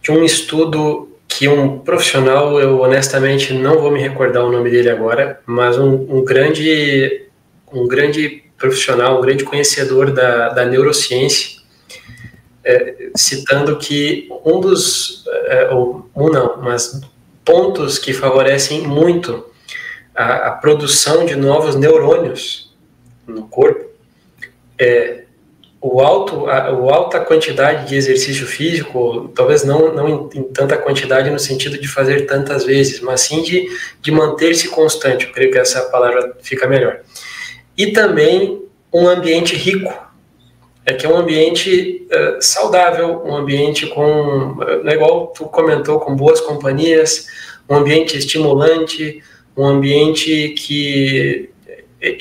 [0.02, 4.88] de um estudo que um profissional, eu honestamente não vou me recordar o nome dele
[4.88, 7.26] agora, mas um, um grande,
[7.72, 11.60] um grande profissional, um grande conhecedor da, da neurociência,
[12.62, 17.00] é, citando que um dos, é, ou um não, mas
[17.44, 19.44] pontos que favorecem muito
[20.14, 22.72] a, a produção de novos neurônios
[23.26, 23.84] no corpo
[24.78, 25.23] é
[25.86, 30.78] o alto, a, o alta quantidade de exercício físico, talvez não, não em, em, tanta
[30.78, 33.68] quantidade no sentido de fazer tantas vezes, mas sim de,
[34.00, 37.00] de manter-se constante, eu creio que essa palavra fica melhor.
[37.76, 39.92] E também um ambiente rico,
[40.86, 46.16] é que é um ambiente uh, saudável, um ambiente com, uh, igual tu comentou, com
[46.16, 47.26] boas companhias,
[47.68, 49.22] um ambiente estimulante,
[49.54, 51.50] um ambiente que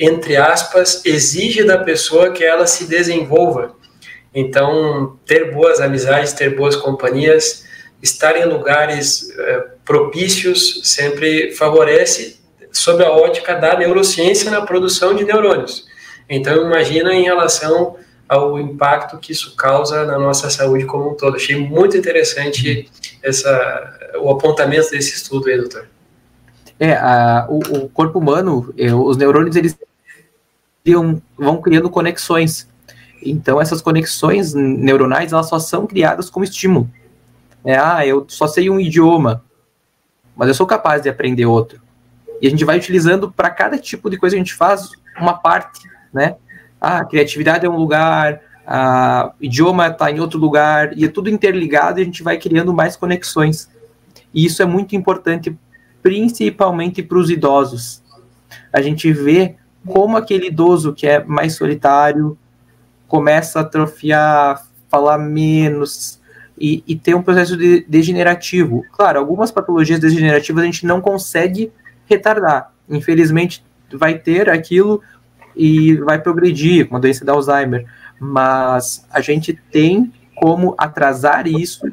[0.00, 3.76] entre aspas, exige da pessoa que ela se desenvolva.
[4.34, 7.64] Então, ter boas amizades, ter boas companhias,
[8.02, 12.40] estar em lugares é, propícios sempre favorece
[12.72, 15.86] sob a ótica da neurociência na produção de neurônios.
[16.28, 17.96] Então, imagina em relação
[18.28, 21.36] ao impacto que isso causa na nossa saúde como um todo.
[21.36, 22.90] Achei muito interessante
[23.22, 25.86] essa, o apontamento desse estudo aí, doutor.
[26.84, 29.74] É, a, o, o, corpo humano, é, os neurônios, eles
[31.38, 32.68] vão criando conexões.
[33.22, 36.90] Então, essas conexões neuronais, elas só são criadas como estímulo.
[37.64, 39.42] É, ah, eu só sei um idioma,
[40.36, 41.80] mas eu sou capaz de aprender outro.
[42.38, 45.32] E a gente vai utilizando para cada tipo de coisa que a gente faz uma
[45.32, 46.36] parte, né?
[46.78, 51.98] Ah, criatividade é um lugar, a idioma está em outro lugar, e é tudo interligado
[51.98, 53.70] e a gente vai criando mais conexões.
[54.34, 55.56] E isso é muito importante
[56.04, 58.02] principalmente para os idosos.
[58.70, 62.36] A gente vê como aquele idoso que é mais solitário
[63.08, 66.20] começa a atrofiar, falar menos
[66.58, 68.84] e, e ter um processo de, degenerativo.
[68.92, 71.72] Claro, algumas patologias degenerativas a gente não consegue
[72.04, 72.70] retardar.
[72.86, 75.00] Infelizmente, vai ter aquilo
[75.56, 77.86] e vai progredir, com a doença de Alzheimer.
[78.20, 81.90] Mas a gente tem como atrasar isso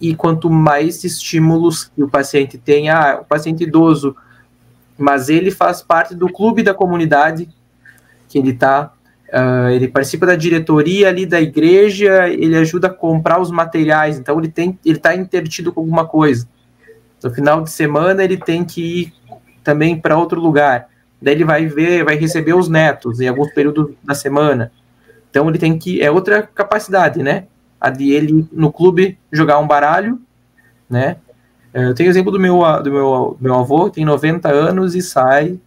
[0.00, 4.14] e quanto mais estímulos o paciente tem, ah, o paciente idoso,
[4.96, 7.48] mas ele faz parte do clube da comunidade
[8.28, 8.92] que ele está,
[9.28, 14.38] uh, ele participa da diretoria ali da igreja, ele ajuda a comprar os materiais, então
[14.38, 16.48] ele tem, ele está intertido com alguma coisa.
[17.22, 19.14] No final de semana ele tem que ir
[19.64, 20.88] também para outro lugar.
[21.20, 24.70] Daí ele vai ver, vai receber os netos em alguns períodos da semana.
[25.30, 27.46] Então ele tem que é outra capacidade, né?
[27.80, 30.20] A de ele no clube jogar um baralho,
[30.88, 31.16] né?
[31.72, 35.58] É, eu tenho exemplo do meu, do meu, meu avô, tem 90 anos e sai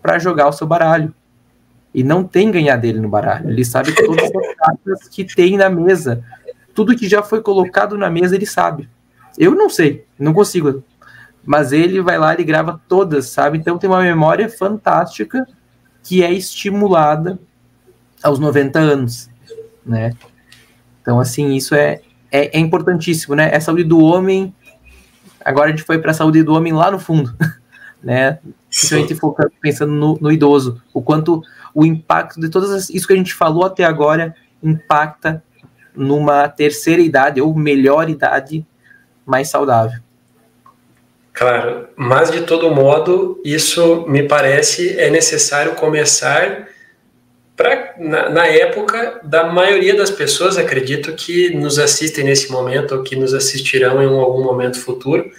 [0.00, 1.14] para jogar o seu baralho.
[1.94, 3.50] E não tem ganhar dele no baralho.
[3.50, 6.24] Ele sabe todas as cartas que tem na mesa.
[6.74, 8.88] Tudo que já foi colocado na mesa, ele sabe.
[9.38, 10.82] Eu não sei, não consigo.
[11.44, 13.58] Mas ele vai lá e grava todas, sabe?
[13.58, 15.46] Então tem uma memória fantástica
[16.02, 17.38] que é estimulada
[18.22, 19.30] aos 90 anos,
[19.84, 20.12] né?
[21.02, 22.00] Então, assim, isso é,
[22.30, 23.50] é, é importantíssimo, né?
[23.52, 24.54] É a saúde do homem.
[25.44, 27.34] Agora a gente foi para a saúde do homem lá no fundo,
[28.02, 28.38] né?
[28.68, 30.80] Principalmente focando, pensando no, no, idoso.
[30.94, 31.42] O quanto
[31.74, 35.42] o impacto de todas isso que a gente falou até agora impacta
[35.94, 38.64] numa terceira idade ou melhor idade
[39.26, 40.00] mais saudável.
[41.32, 46.68] Claro, mas de todo modo, isso me parece é necessário começar
[47.56, 53.02] pra, na, na, época da maioria das pessoas, acredito que nos assistem nesse momento ou
[53.02, 55.30] que nos assistirão em algum momento futuro,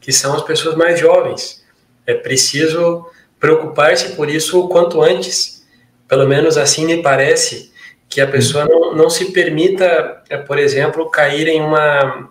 [0.00, 1.64] que são as pessoas mais jovens.
[2.06, 3.06] É preciso
[3.40, 5.66] preocupar-se por isso o quanto antes,
[6.08, 7.72] pelo menos assim me parece,
[8.08, 12.30] que a pessoa não, não se permita, é, por exemplo, cair em uma,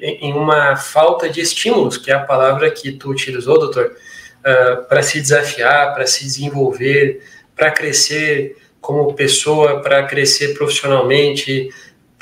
[0.00, 3.96] em uma falta de estímulos, que é a palavra que tu utilizou, doutor,
[4.40, 7.20] uh, para se desafiar, para se desenvolver,
[7.56, 8.56] para crescer
[8.88, 11.68] como pessoa, para crescer profissionalmente,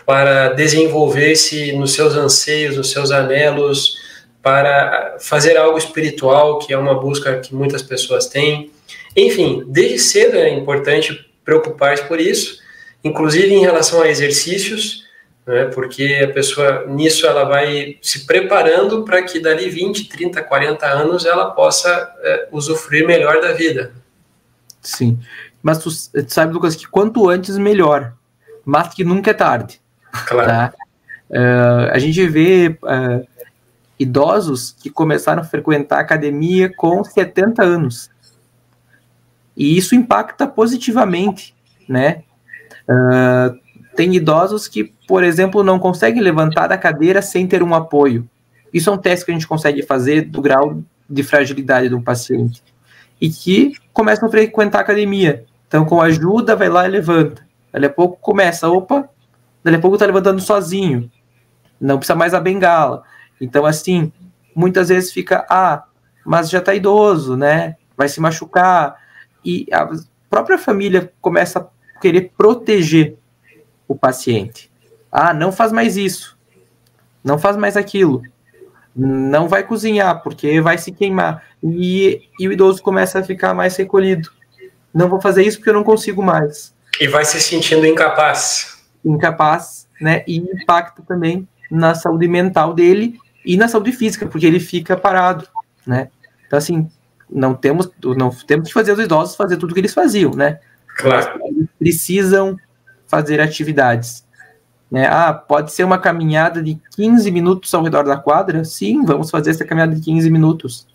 [0.04, 3.96] para desenvolver-se nos seus anseios, nos seus anelos,
[4.42, 8.72] para fazer algo espiritual, que é uma busca que muitas pessoas têm.
[9.16, 12.58] Enfim, desde cedo é importante preocupar-se por isso,
[13.04, 15.04] inclusive em relação a exercícios,
[15.46, 20.84] né, porque a pessoa nisso ela vai se preparando para que dali 20, 30, 40
[20.84, 23.92] anos ela possa é, usufruir melhor da vida.
[24.82, 25.18] Sim,
[25.66, 28.12] mas tu, tu, sabe, Lucas, que quanto antes melhor,
[28.64, 29.80] mas que nunca é tarde.
[30.28, 30.46] Claro.
[30.48, 30.72] Tá?
[31.28, 33.26] Uh, a gente vê uh,
[33.98, 38.08] idosos que começaram a frequentar a academia com 70 anos.
[39.56, 41.52] E isso impacta positivamente,
[41.88, 42.22] né?
[42.88, 43.58] Uh,
[43.96, 48.24] tem idosos que, por exemplo, não conseguem levantar da cadeira sem ter um apoio.
[48.72, 52.62] Isso é um teste que a gente consegue fazer do grau de fragilidade do paciente.
[53.20, 55.44] E que começam a frequentar a academia.
[55.66, 57.46] Então, com ajuda, vai lá e levanta.
[57.72, 59.08] Daqui a pouco começa, opa,
[59.62, 61.10] daqui a pouco tá levantando sozinho.
[61.80, 63.02] Não precisa mais a bengala.
[63.40, 64.12] Então, assim,
[64.54, 65.84] muitas vezes fica, ah,
[66.24, 67.76] mas já está idoso, né?
[67.96, 68.96] Vai se machucar.
[69.44, 69.88] E a
[70.30, 73.16] própria família começa a querer proteger
[73.86, 74.70] o paciente.
[75.10, 76.36] Ah, não faz mais isso.
[77.22, 78.22] Não faz mais aquilo.
[78.94, 81.42] Não vai cozinhar, porque vai se queimar.
[81.62, 84.30] E, e o idoso começa a ficar mais recolhido.
[84.97, 86.74] Não vou fazer isso porque eu não consigo mais.
[86.99, 88.78] E vai se sentindo incapaz.
[89.05, 90.24] Incapaz, né?
[90.26, 95.47] E impacta também na saúde mental dele e na saúde física, porque ele fica parado,
[95.86, 96.09] né?
[96.47, 96.90] Então, assim,
[97.28, 100.61] não temos, não temos que fazer os idosos fazer tudo o que eles faziam, né?
[100.97, 101.40] Claro.
[101.44, 102.57] Eles precisam
[103.07, 104.24] fazer atividades.
[104.90, 105.07] Né?
[105.07, 108.64] Ah, pode ser uma caminhada de 15 minutos ao redor da quadra?
[108.64, 110.86] Sim, vamos fazer essa caminhada de 15 minutos.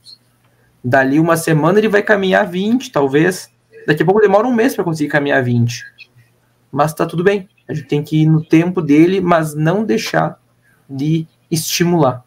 [0.84, 3.51] Dali uma semana ele vai caminhar 20, talvez.
[3.86, 5.86] Daqui a pouco demora um mês para conseguir caminhar 20.
[6.71, 7.49] Mas tá tudo bem.
[7.67, 10.39] A gente tem que ir no tempo dele, mas não deixar
[10.89, 12.23] de estimular.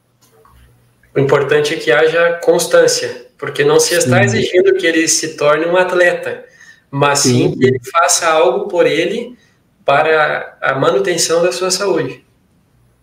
[1.14, 4.24] O importante é que haja constância, porque não se está sim.
[4.24, 6.44] exigindo que ele se torne um atleta,
[6.90, 9.36] mas sim, sim que ele faça algo por ele
[9.84, 12.24] para a manutenção da sua saúde.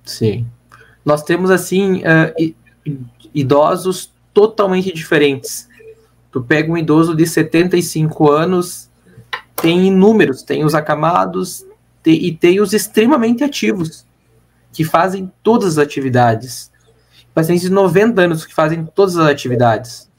[0.03, 0.45] Sim.
[1.05, 2.55] Nós temos, assim, uh,
[3.33, 5.69] idosos totalmente diferentes.
[6.31, 8.89] Tu pega um idoso de 75 anos,
[9.55, 11.65] tem inúmeros, tem os acamados
[12.01, 14.05] tem, e tem os extremamente ativos,
[14.71, 16.71] que fazem todas as atividades
[17.33, 20.09] pacientes de 90 anos que fazem todas as atividades.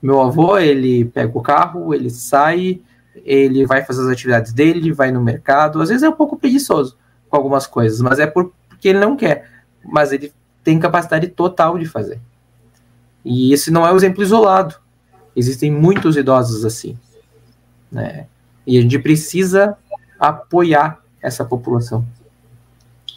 [0.00, 2.80] Meu avô, ele pega o carro, ele sai,
[3.24, 5.80] ele vai fazer as atividades dele, vai no mercado.
[5.80, 6.96] Às vezes é um pouco preguiçoso
[7.28, 9.50] com algumas coisas, mas é porque ele não quer.
[9.84, 10.32] Mas ele
[10.64, 12.20] tem capacidade total de fazer.
[13.24, 14.76] E esse não é um exemplo isolado.
[15.34, 16.98] Existem muitos idosos assim.
[17.90, 18.26] Né?
[18.66, 19.76] E a gente precisa
[20.18, 22.04] apoiar essa população.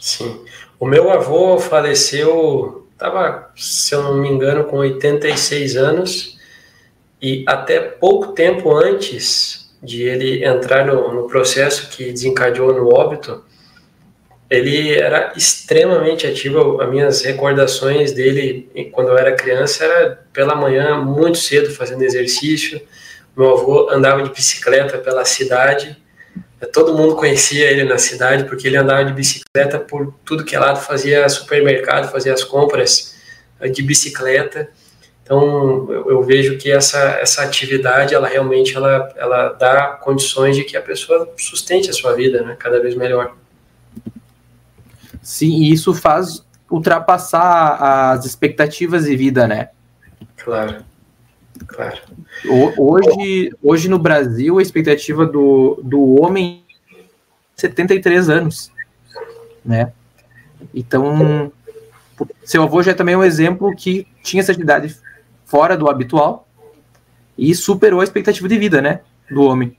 [0.00, 0.44] Sim.
[0.78, 6.38] O meu avô faleceu estava, se eu não me engano, com 86 anos
[7.20, 13.44] e até pouco tempo antes de ele entrar no, no processo que desencadeou no óbito,
[14.50, 16.80] ele era extremamente ativo.
[16.80, 22.80] As minhas recordações dele quando eu era criança era pela manhã muito cedo fazendo exercício.
[23.36, 25.96] Meu avô andava de bicicleta pela cidade
[26.72, 30.58] Todo mundo conhecia ele na cidade porque ele andava de bicicleta por tudo que é
[30.58, 33.14] lado, fazia supermercado, fazia as compras
[33.72, 34.68] de bicicleta.
[35.22, 40.76] Então eu, vejo que essa, essa atividade ela realmente ela, ela dá condições de que
[40.76, 43.34] a pessoa sustente a sua vida, né, cada vez melhor.
[45.24, 49.70] Sim, e isso faz ultrapassar as expectativas de vida, né?
[50.36, 50.84] Claro.
[51.66, 51.98] Claro.
[52.76, 56.62] Hoje, hoje no Brasil, a expectativa do, do homem
[56.94, 57.04] é
[57.56, 58.70] 73 anos,
[59.64, 59.92] né?
[60.74, 61.50] Então,
[62.44, 64.94] seu avô já é também um exemplo que tinha essa idade
[65.46, 66.46] fora do habitual
[67.38, 69.00] e superou a expectativa de vida, né,
[69.30, 69.74] do homem.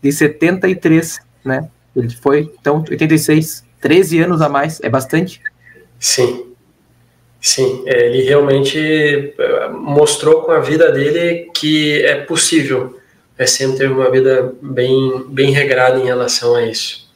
[0.00, 1.68] De 73, né?
[1.96, 5.40] Ele foi, então, 86, 13 anos a mais, é bastante.
[6.00, 6.44] Sim.
[7.40, 8.78] Sim, é, ele realmente
[9.38, 12.98] é, mostrou com a vida dele que é possível
[13.38, 17.06] mas sempre teve uma vida bem, bem regrada em relação a isso.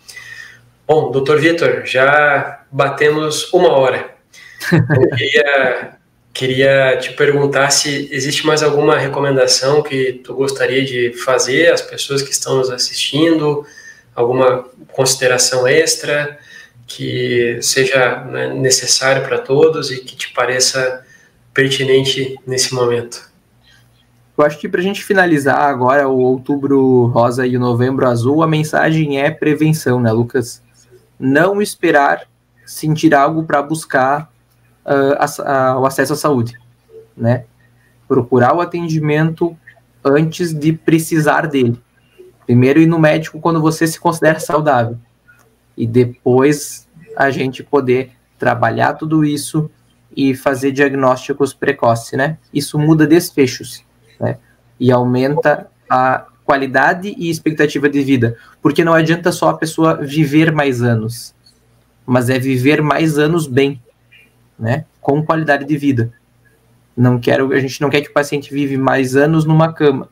[0.87, 4.15] Bom, doutor Vitor, já batemos uma hora.
[4.71, 5.93] Eu queria,
[6.33, 12.21] queria te perguntar se existe mais alguma recomendação que tu gostaria de fazer às pessoas
[12.21, 13.65] que estão nos assistindo,
[14.15, 16.39] alguma consideração extra
[16.91, 21.07] que seja né, necessário para todos e que te pareça
[21.55, 23.31] pertinente nesse momento.
[24.37, 28.43] Eu acho que para a gente finalizar agora o outubro rosa e o novembro azul,
[28.43, 30.61] a mensagem é prevenção, né, Lucas?
[31.17, 32.27] Não esperar
[32.67, 34.29] sentir algo para buscar
[34.85, 36.59] uh, a, a, o acesso à saúde,
[37.17, 37.45] né?
[38.09, 39.57] Procurar o atendimento
[40.05, 41.81] antes de precisar dele.
[42.47, 44.99] Primeiro ir no médico quando você se considera saudável.
[45.81, 49.71] E depois a gente poder trabalhar tudo isso
[50.15, 52.37] e fazer diagnósticos precoces, né?
[52.53, 53.83] Isso muda desfechos,
[54.21, 54.37] né?
[54.79, 60.53] E aumenta a qualidade e expectativa de vida, porque não adianta só a pessoa viver
[60.53, 61.35] mais anos,
[62.05, 63.83] mas é viver mais anos bem,
[64.59, 64.85] né?
[65.01, 66.13] Com qualidade de vida.
[66.95, 70.11] Não quero, a gente não quer que o paciente vive mais anos numa cama,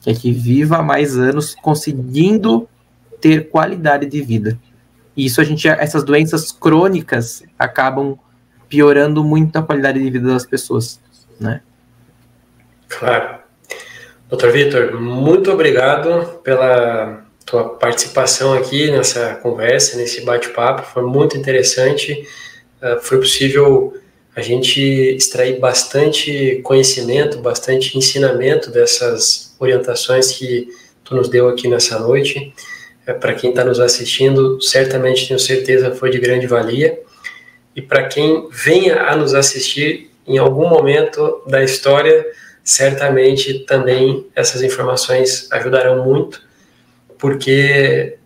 [0.00, 2.66] quer que viva mais anos conseguindo
[3.20, 4.58] ter qualidade de vida.
[5.16, 8.18] E isso a gente, essas doenças crônicas acabam
[8.68, 11.00] piorando muito a qualidade de vida das pessoas,
[11.38, 11.60] né?
[12.88, 13.40] Claro.
[14.28, 20.82] Doutor Vitor, muito obrigado pela tua participação aqui nessa conversa, nesse bate-papo.
[20.82, 22.12] Foi muito interessante.
[22.80, 23.94] Uh, foi possível
[24.34, 30.68] a gente extrair bastante conhecimento, bastante ensinamento dessas orientações que
[31.02, 32.54] tu nos deu aqui nessa noite.
[33.06, 37.00] Uh, Para quem está nos assistindo, certamente tenho certeza foi de grande valia.
[37.74, 42.26] E para quem venha a nos assistir em algum momento da história,
[42.62, 46.42] certamente também essas informações ajudarão muito,
[47.18, 48.16] porque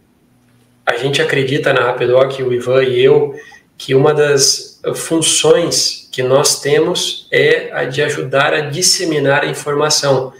[0.84, 3.34] a gente acredita na Rapidoc, o Ivan e eu,
[3.76, 10.32] que uma das funções que nós temos é a de ajudar a disseminar a informação,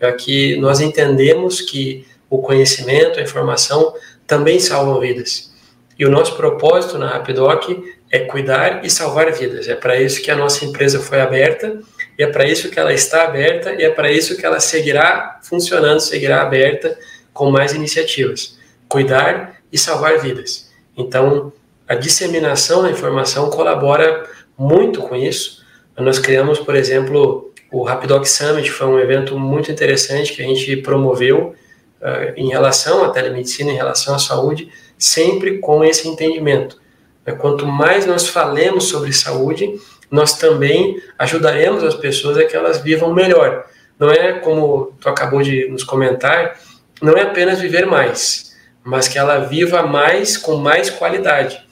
[0.00, 3.94] já que nós entendemos que o conhecimento, a informação
[4.26, 5.52] também salvam vidas.
[5.98, 7.68] E o nosso propósito na Rapidoc
[8.10, 9.68] é cuidar e salvar vidas.
[9.68, 11.78] É para isso que a nossa empresa foi aberta,
[12.18, 15.40] e é para isso que ela está aberta, e é para isso que ela seguirá
[15.42, 16.98] funcionando, seguirá aberta
[17.34, 18.56] com mais iniciativas.
[18.88, 20.70] Cuidar e salvar vidas.
[20.96, 21.52] Então,
[21.86, 24.26] a disseminação da informação colabora
[24.56, 25.62] muito com isso.
[25.98, 30.78] Nós criamos, por exemplo, o Rapidoc Summit, foi um evento muito interessante que a gente
[30.78, 31.54] promoveu
[32.02, 36.82] uh, em relação à telemedicina, em relação à saúde, sempre com esse entendimento
[37.24, 39.80] é, quanto mais nós falemos sobre saúde,
[40.10, 43.64] nós também ajudaremos as pessoas a que elas vivam melhor.
[43.98, 46.58] Não é como tu acabou de nos comentar,
[47.00, 51.64] não é apenas viver mais, mas que ela viva mais com mais qualidade.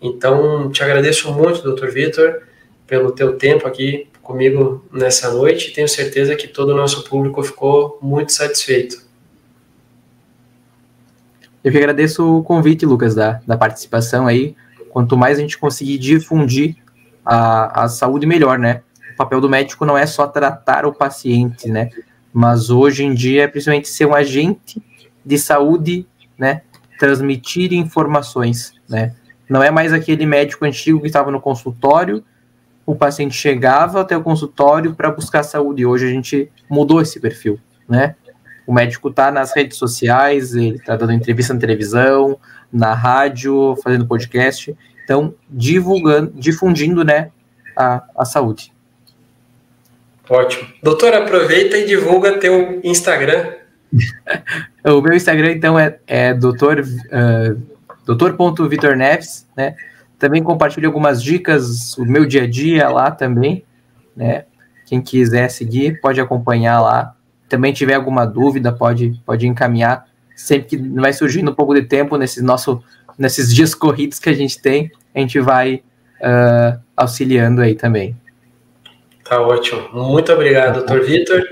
[0.00, 1.88] Então, te agradeço muito, Dr.
[1.88, 2.42] Vitor,
[2.86, 5.72] pelo teu tempo aqui comigo nessa noite.
[5.72, 9.07] Tenho certeza que todo o nosso público ficou muito satisfeito.
[11.62, 14.54] Eu que agradeço o convite, Lucas, da, da participação aí.
[14.90, 16.76] Quanto mais a gente conseguir difundir
[17.24, 18.82] a, a saúde, melhor, né?
[19.12, 21.90] O papel do médico não é só tratar o paciente, né?
[22.32, 24.82] Mas hoje em dia é principalmente ser um agente
[25.24, 26.06] de saúde,
[26.38, 26.62] né?
[26.98, 29.14] Transmitir informações, né?
[29.48, 32.24] Não é mais aquele médico antigo que estava no consultório,
[32.86, 35.84] o paciente chegava até o consultório para buscar saúde.
[35.84, 38.14] Hoje a gente mudou esse perfil, né?
[38.68, 42.38] O médico está nas redes sociais, ele está dando entrevista na televisão,
[42.70, 44.76] na rádio, fazendo podcast.
[45.02, 47.30] Então, divulgando, difundindo, né,
[47.74, 48.70] a, a saúde.
[50.28, 50.68] Ótimo.
[50.82, 53.54] Doutor, aproveita e divulga teu Instagram.
[54.84, 57.62] o meu Instagram, então, é, é doutor, uh,
[58.04, 59.76] doutor.vitor Neves, né?
[60.18, 63.64] Também compartilho algumas dicas, o meu dia a dia lá também,
[64.14, 64.44] né?
[64.84, 67.14] Quem quiser seguir, pode acompanhar lá.
[67.48, 72.16] Também tiver alguma dúvida, pode, pode encaminhar sempre que vai surgindo um pouco de tempo
[72.16, 72.82] nesse nosso,
[73.18, 75.82] nesses dias corridos que a gente tem, a gente vai
[76.20, 78.16] uh, auxiliando aí também.
[79.24, 79.88] Tá ótimo.
[79.92, 81.42] Muito obrigado, doutor Vitor.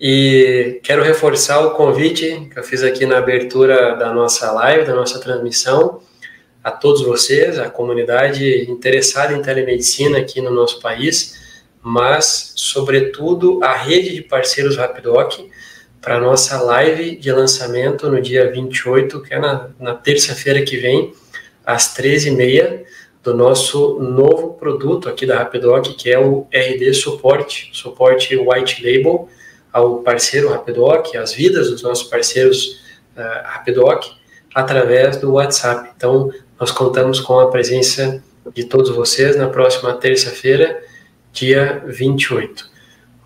[0.00, 4.94] E quero reforçar o convite que eu fiz aqui na abertura da nossa live, da
[4.94, 6.00] nossa transmissão,
[6.64, 11.39] a todos vocês, a comunidade interessada em telemedicina aqui no nosso país,
[11.82, 15.38] mas, sobretudo, a rede de parceiros Rapidoc,
[16.00, 20.76] para a nossa live de lançamento no dia 28, que é na, na terça-feira que
[20.76, 21.12] vem,
[21.64, 22.84] às 13h30,
[23.22, 29.28] do nosso novo produto aqui da Rapidoc, que é o RD Suporte, suporte White Label,
[29.72, 32.80] ao parceiro Rapidoc, as vidas dos nossos parceiros
[33.16, 34.04] uh, Rapidoc,
[34.54, 35.90] através do WhatsApp.
[35.96, 38.22] Então, nós contamos com a presença
[38.54, 40.82] de todos vocês na próxima terça-feira,
[41.32, 42.68] dia 28.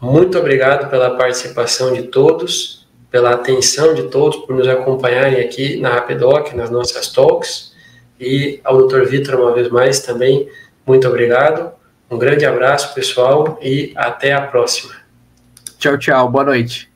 [0.00, 5.90] Muito obrigado pela participação de todos, pela atenção de todos, por nos acompanharem aqui na
[5.90, 7.72] Rapidoc, nas nossas talks.
[8.20, 9.05] E ao Dr.
[9.05, 10.48] Vitor, uma vez mais, também,
[10.86, 11.72] muito obrigado.
[12.11, 14.94] Um grande abraço, pessoal, e até a próxima.
[15.78, 16.28] Tchau, tchau.
[16.28, 16.93] Boa noite.